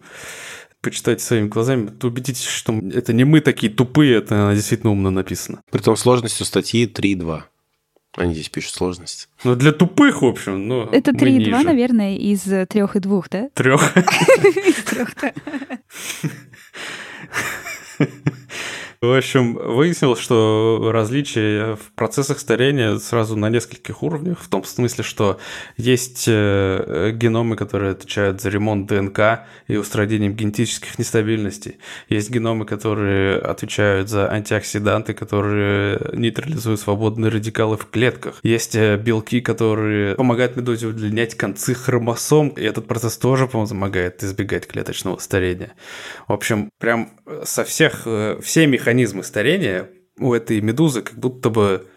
[0.87, 5.59] почитайте своими глазами, то убедитесь, что это не мы такие тупые, это действительно умно написано.
[5.69, 7.41] При том сложностью статьи 3.2.
[8.15, 9.27] Они здесь пишут сложность.
[9.43, 10.65] Ну, для тупых, в общем.
[10.65, 13.49] Но это 3.2, наверное, из трех и двух, да?
[13.53, 13.97] Трех.
[13.97, 15.33] Из трех, да.
[18.99, 25.03] В общем, выяснилось, что различия в процессах старения сразу на нескольких уровнях, в том смысле,
[25.03, 25.39] что
[25.77, 31.77] есть э, геномы, которые отвечают за ремонт ДНК и устранением генетических нестабильностей.
[32.09, 38.39] Есть геномы, которые отвечают за антиоксиданты, которые нейтрализуют свободные радикалы в клетках.
[38.41, 44.23] Есть э, белки, которые помогают медузе удлинять концы хромосом, и этот процесс тоже, по-моему, помогает
[44.23, 45.73] избегать клеточного старения.
[46.27, 47.11] В общем, прям
[47.43, 51.87] со всех, э, все механизмы механизмы старения у этой медузы как будто бы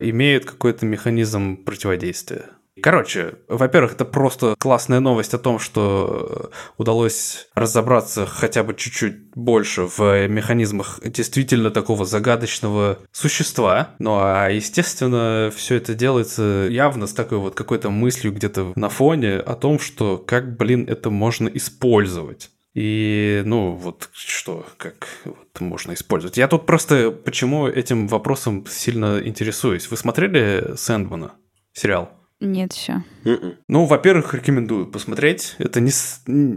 [0.00, 2.46] имеют какой-то механизм противодействия.
[2.82, 9.82] Короче, во-первых, это просто классная новость о том, что удалось разобраться хотя бы чуть-чуть больше
[9.82, 13.90] в механизмах действительно такого загадочного существа.
[14.00, 19.36] Ну а, естественно, все это делается явно с такой вот какой-то мыслью где-то на фоне
[19.36, 22.50] о том, что как, блин, это можно использовать.
[22.74, 26.36] И, ну, вот что, как вот можно использовать.
[26.36, 29.90] Я тут просто почему этим вопросом сильно интересуюсь.
[29.90, 31.32] Вы смотрели Сэндмана,
[31.72, 32.10] сериал?
[32.40, 33.02] Нет еще.
[33.24, 33.58] М-м.
[33.68, 35.56] Ну, во-первых, рекомендую посмотреть.
[35.58, 35.90] Это не,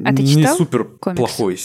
[0.05, 1.17] а не супер комикс?
[1.17, 1.59] плохой.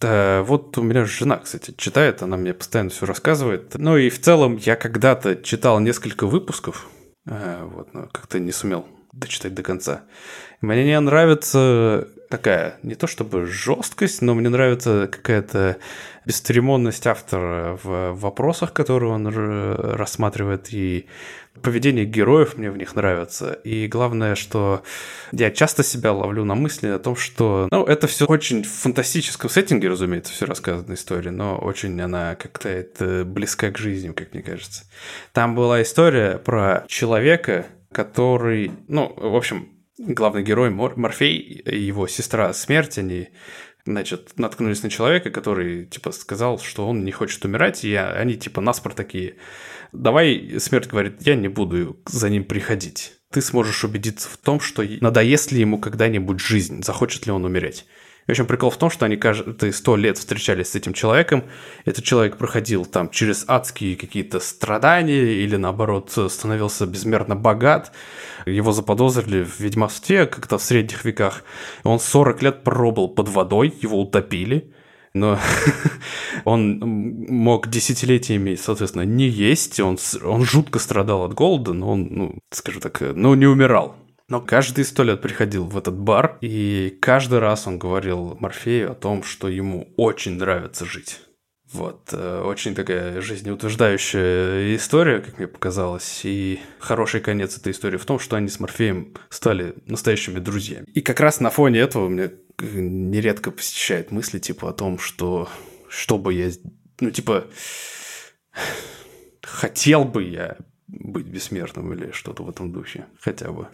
[0.00, 3.72] Да, вот у меня жена, кстати, читает, она мне постоянно все рассказывает.
[3.76, 6.88] Ну и в целом я когда-то читал несколько выпусков,
[7.26, 10.04] а, вот, но как-то не сумел дочитать до конца.
[10.60, 15.76] Мне не нравится такая, не то чтобы жесткость, но мне нравится какая-то
[16.26, 21.06] бесцеремонность автора в вопросах, которые он рассматривает, и
[21.62, 23.52] поведение героев мне в них нравится.
[23.52, 24.82] И главное, что
[25.30, 29.48] я часто себя ловлю на мысли о том, что, ну, это все очень в фантастическом
[29.48, 34.42] сеттинге, разумеется, все рассказанная история, но очень она как-то это близка к жизни, как мне
[34.42, 34.82] кажется.
[35.32, 39.68] Там была история про человека, который, ну, в общем,
[39.98, 43.28] главный герой Мор Морфей и его сестра Смерть, они
[43.84, 48.60] значит, наткнулись на человека, который, типа, сказал, что он не хочет умирать, и они, типа,
[48.60, 49.36] наспор такие,
[49.92, 53.12] давай, Смерть говорит, я не буду за ним приходить.
[53.30, 57.86] Ты сможешь убедиться в том, что надоест ли ему когда-нибудь жизнь, захочет ли он умереть.
[58.26, 61.44] В общем, прикол в том, что они каждые сто лет встречались с этим человеком.
[61.84, 67.92] Этот человек проходил там через адские какие-то страдания или, наоборот, становился безмерно богат.
[68.46, 71.44] Его заподозрили в ведьмовстве как-то в средних веках.
[71.82, 74.72] Он 40 лет пробыл под водой, его утопили.
[75.12, 75.38] Но
[76.44, 79.78] он мог десятилетиями, соответственно, не есть.
[79.80, 83.96] Он, он жутко страдал от голода, но он, ну, скажу так, ну, не умирал.
[84.28, 88.94] Но каждый сто лет приходил в этот бар, и каждый раз он говорил Морфею о
[88.94, 91.20] том, что ему очень нравится жить.
[91.74, 98.04] Вот, э, очень такая жизнеутверждающая история, как мне показалось, и хороший конец этой истории в
[98.04, 100.86] том, что они с Морфеем стали настоящими друзьями.
[100.94, 102.30] И как раз на фоне этого мне
[102.62, 105.48] нередко посещает мысли, типа, о том, что
[105.88, 106.50] что бы я,
[107.00, 107.46] ну, типа,
[109.42, 110.56] хотел бы я
[110.86, 113.68] быть бессмертным или что-то в этом духе, хотя бы.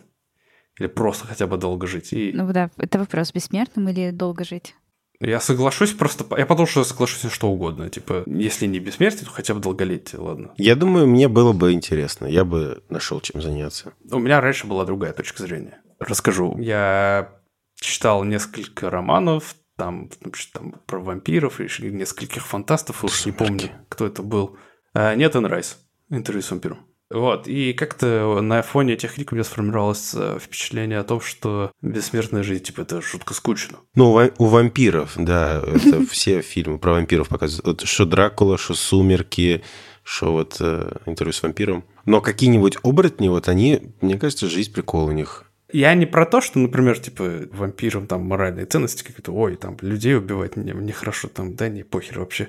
[0.78, 2.12] Или просто хотя бы долго жить.
[2.12, 2.32] И...
[2.32, 4.74] Ну да, это вопрос, бессмертным или долго жить?
[5.20, 6.24] Я соглашусь просто...
[6.38, 7.90] Я подумал, что я соглашусь на что угодно.
[7.90, 10.54] Типа, если не бессмертие, то хотя бы долголетие, ладно.
[10.56, 12.24] Я думаю, мне было бы интересно.
[12.24, 13.92] Я бы нашел чем заняться.
[14.10, 15.82] У меня раньше была другая точка зрения.
[15.98, 16.56] Расскажу.
[16.58, 17.34] Я
[17.74, 20.08] читал несколько романов, там,
[20.54, 24.56] там про вампиров, и нескольких фантастов, уж не помню, кто это был.
[24.94, 25.78] А, нет, Энрайс.
[26.08, 26.86] Интервью с вампиром.
[27.10, 31.72] Вот, и как-то на фоне этих книг у меня сформировалось э, впечатление о том, что
[31.82, 33.78] бессмертная жизнь, типа, это жутко скучно.
[33.96, 37.80] Ну, у вампиров, да, это все фильмы про вампиров показывают.
[37.82, 39.62] Что Дракула, что Сумерки,
[40.04, 41.84] что вот э, интервью с вампиром.
[42.04, 45.49] Но какие-нибудь оборотни, вот они, мне кажется, жизнь прикол у них.
[45.72, 50.16] Я не про то, что, например, типа, вампирам там моральные ценности какие-то, ой, там, людей
[50.16, 52.48] убивать не, нехорошо, там, да, не похер вообще.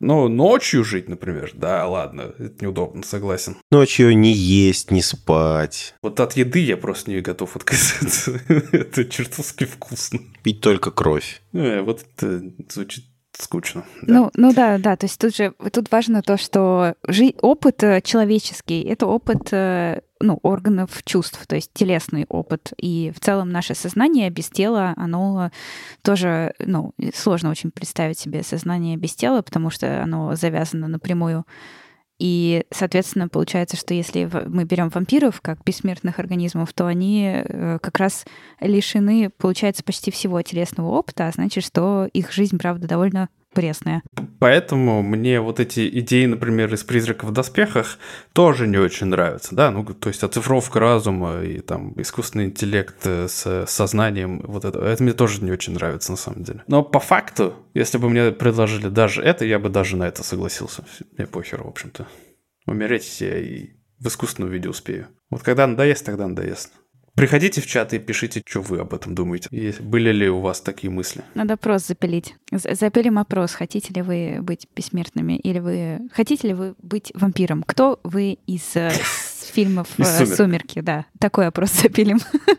[0.00, 3.56] Но ночью жить, например, да, ладно, это неудобно, согласен.
[3.70, 5.94] Ночью не есть, не спать.
[6.02, 8.40] Вот от еды я просто не готов отказаться.
[8.48, 10.20] это чертовски вкусно.
[10.42, 11.42] Пить только кровь.
[11.52, 13.04] Э, вот это звучит
[13.42, 13.84] скучно.
[14.02, 14.14] Да.
[14.14, 14.96] Ну, ну да, да.
[14.96, 20.00] То есть тут же тут важно то, что жи- опыт э, человеческий это опыт э,
[20.20, 22.72] ну, органов чувств, то есть телесный опыт.
[22.78, 25.50] И в целом наше сознание без тела, оно
[26.02, 31.44] тоже, ну, сложно очень представить себе сознание без тела, потому что оно завязано напрямую
[32.18, 37.98] и, соответственно, получается, что если мы берем вампиров как бессмертных организмов, то они э, как
[37.98, 38.24] раз
[38.60, 44.02] лишены, получается, почти всего телесного опыта, а значит, что их жизнь, правда, довольно пресная.
[44.38, 47.98] Поэтому мне вот эти идеи, например, из «Призрака в доспехах»
[48.34, 53.28] тоже не очень нравятся, да, ну, то есть оцифровка разума и там искусственный интеллект э,
[53.28, 56.62] с сознанием, вот это, это мне тоже не очень нравится на самом деле.
[56.66, 60.84] Но по факту, если бы мне предложили даже это, я бы даже на это согласился.
[61.16, 62.06] Мне похер, в общем-то.
[62.66, 65.08] Умереть я и в искусственном виде успею.
[65.30, 66.72] Вот когда надоест, тогда надоест.
[67.16, 69.48] Приходите в чат и пишите, что вы об этом думаете.
[69.50, 71.24] И были ли у вас такие мысли?
[71.34, 72.34] Надо опрос запилить.
[72.52, 73.54] Запилим опрос.
[73.54, 75.38] Хотите ли вы быть бессмертными?
[75.38, 76.00] Или вы...
[76.12, 77.64] Хотите ли вы быть вампиром?
[77.66, 78.92] Кто вы из э,
[79.52, 80.80] фильмов э, «Сумерки»?
[80.80, 82.20] Да, такой опрос запилим.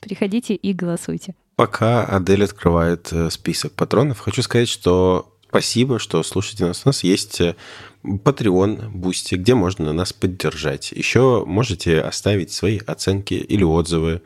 [0.00, 1.34] Приходите и голосуйте.
[1.56, 6.82] Пока Адель открывает э, список патронов, хочу сказать, что спасибо, что слушаете нас.
[6.84, 7.40] У нас есть
[8.04, 10.92] Patreon, Boosty, где можно нас поддержать.
[10.92, 14.20] Еще можете оставить свои оценки или отзывы.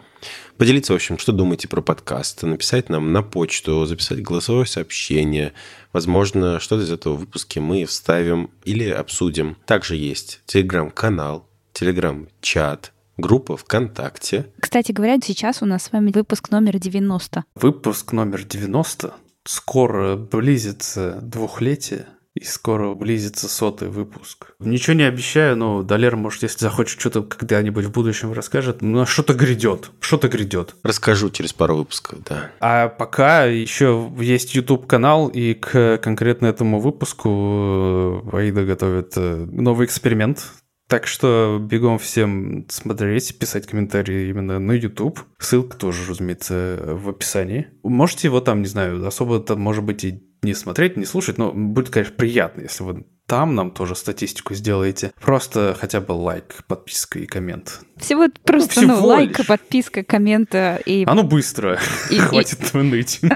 [0.56, 2.42] Поделиться, в общем, что думаете про подкаст.
[2.42, 5.52] Написать нам на почту, записать голосовое сообщение.
[5.92, 9.56] Возможно, что-то из этого выпуска мы вставим или обсудим.
[9.64, 14.46] Также есть телеграм-канал, телеграм-чат, группа ВКонтакте.
[14.58, 17.44] Кстати говоря, сейчас у нас с вами выпуск номер 90.
[17.54, 19.14] Выпуск номер 90.
[19.44, 22.06] Скоро близится двухлетие
[22.38, 24.52] и скоро близится сотый выпуск.
[24.60, 29.34] Ничего не обещаю, но Далер, может, если захочет что-то когда-нибудь в будущем расскажет, но что-то
[29.34, 30.76] грядет, что-то грядет.
[30.82, 32.50] Расскажу через пару выпусков, да.
[32.60, 39.86] А пока еще есть YouTube-канал, и к конкретно этому выпуску э, Аида готовит э, новый
[39.86, 40.44] эксперимент.
[40.88, 45.20] Так что бегом всем смотреть, писать комментарии именно на YouTube.
[45.38, 47.68] Ссылка тоже, разумеется, в описании.
[47.82, 51.52] Можете его там, не знаю, особо там, может быть, и не смотреть, не слушать, но
[51.52, 55.12] будет, конечно, приятно, если вы там нам тоже статистику сделаете.
[55.20, 57.80] Просто хотя бы лайк, подписка и коммент.
[57.98, 61.04] Всего просто, ну, ну лайк, подписка, коммент и...
[61.06, 61.78] А ну быстро,
[62.10, 62.78] и, хватит и...
[62.78, 63.20] ныть.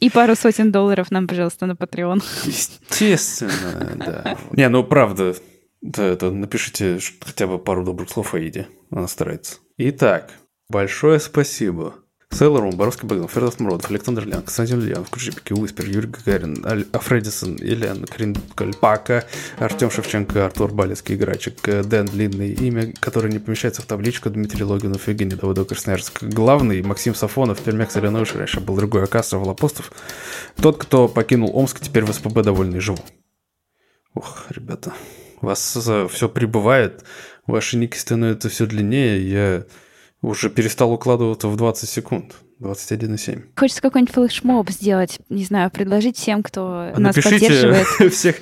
[0.00, 2.24] И пару сотен долларов нам, пожалуйста, на Patreon.
[2.44, 4.36] Естественно, да.
[4.50, 5.36] Не, ну правда,
[5.80, 8.66] да, это напишите хотя бы пару добрых слов Аиде.
[8.90, 9.58] Она старается.
[9.76, 10.32] Итак,
[10.68, 12.01] большое спасибо
[12.32, 16.86] Сейлор Мун, Боровский Богдан, Фердос Муродов, Александр Лян, Константин Ульянов, Кружипики, Уиспер, Юрий Гагарин, Аль...
[16.92, 19.26] Афредисон, Елена Крин Кальпака,
[19.58, 25.06] Артем Шевченко, Артур Балецкий, Играчек, Дэн Длинный, имя, которое не помещается в табличку, Дмитрий Логинов,
[25.08, 26.22] Евгений Давыдов, Красноярск.
[26.22, 29.92] Главный, Максим Сафонов, Пермяк Солянович, раньше был другой Акасов, Волопостов.
[30.56, 32.98] Тот, кто покинул Омск, теперь в СПБ довольный живу.
[34.14, 34.94] Ух, ребята,
[35.42, 35.60] вас
[36.10, 37.04] все прибывает,
[37.46, 39.64] ваши ники становятся все длиннее, я
[40.22, 42.36] уже перестал укладываться в 20 секунд.
[42.60, 43.42] 21,7.
[43.56, 47.88] Хочется какой-нибудь флешмоб сделать, не знаю, предложить всем, кто нас поддерживает.
[48.12, 48.36] всех,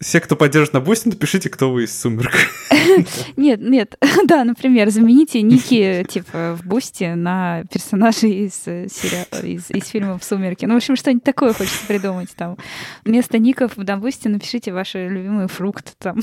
[0.00, 2.32] все, кто поддержит на Boosty, напишите, кто вы из Сумерк.
[3.36, 9.88] Нет, нет, да, например, замените ники, типа, в Boosty на персонажей из, сериала, из, из
[9.88, 10.64] фильмов «Сумерки».
[10.66, 12.56] Ну, в общем, что-нибудь такое хочется придумать там.
[13.04, 16.20] Вместо ников на Boosty напишите ваши любимые фрукты там.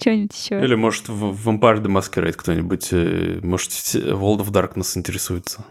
[0.00, 0.62] Что-нибудь еще.
[0.62, 5.64] Или, может, в Vampire the Masquerade кто-нибудь, э, может, World of Darkness интересуется.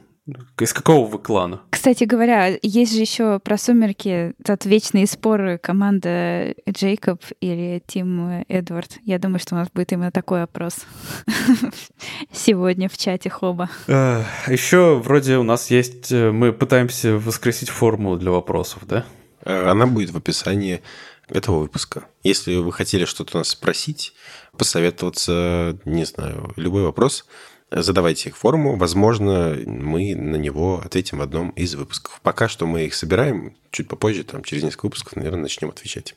[0.59, 1.61] Из какого вы клана?
[1.69, 8.99] Кстати говоря, есть же еще про сумерки тот вечные споры команда Джейкоб или Тим Эдвард.
[9.03, 10.85] Я думаю, что у нас будет именно такой опрос
[12.33, 13.69] сегодня в чате Хоба.
[13.87, 16.11] А еще вроде у нас есть...
[16.11, 19.05] Э, мы пытаемся воскресить формулу для вопросов, да?
[19.45, 20.81] Э, она будет в описании
[21.29, 22.05] этого выпуска.
[22.23, 24.13] Если вы хотели что-то у нас спросить,
[24.57, 27.25] посоветоваться, не знаю, любой вопрос,
[27.71, 28.77] задавайте их в форму.
[28.77, 32.19] Возможно, мы на него ответим в одном из выпусков.
[32.23, 33.55] Пока что мы их собираем.
[33.71, 36.15] Чуть попозже, там, через несколько выпусков, наверное, начнем отвечать.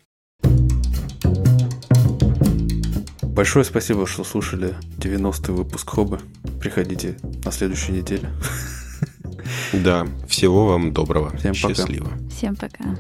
[3.23, 6.21] Большое спасибо, что слушали 90-й выпуск Хобы.
[6.61, 8.31] Приходите на следующей неделе.
[9.73, 11.37] Да, всего вам доброго.
[11.39, 12.11] Всем Счастливо.
[12.31, 12.97] Всем пока.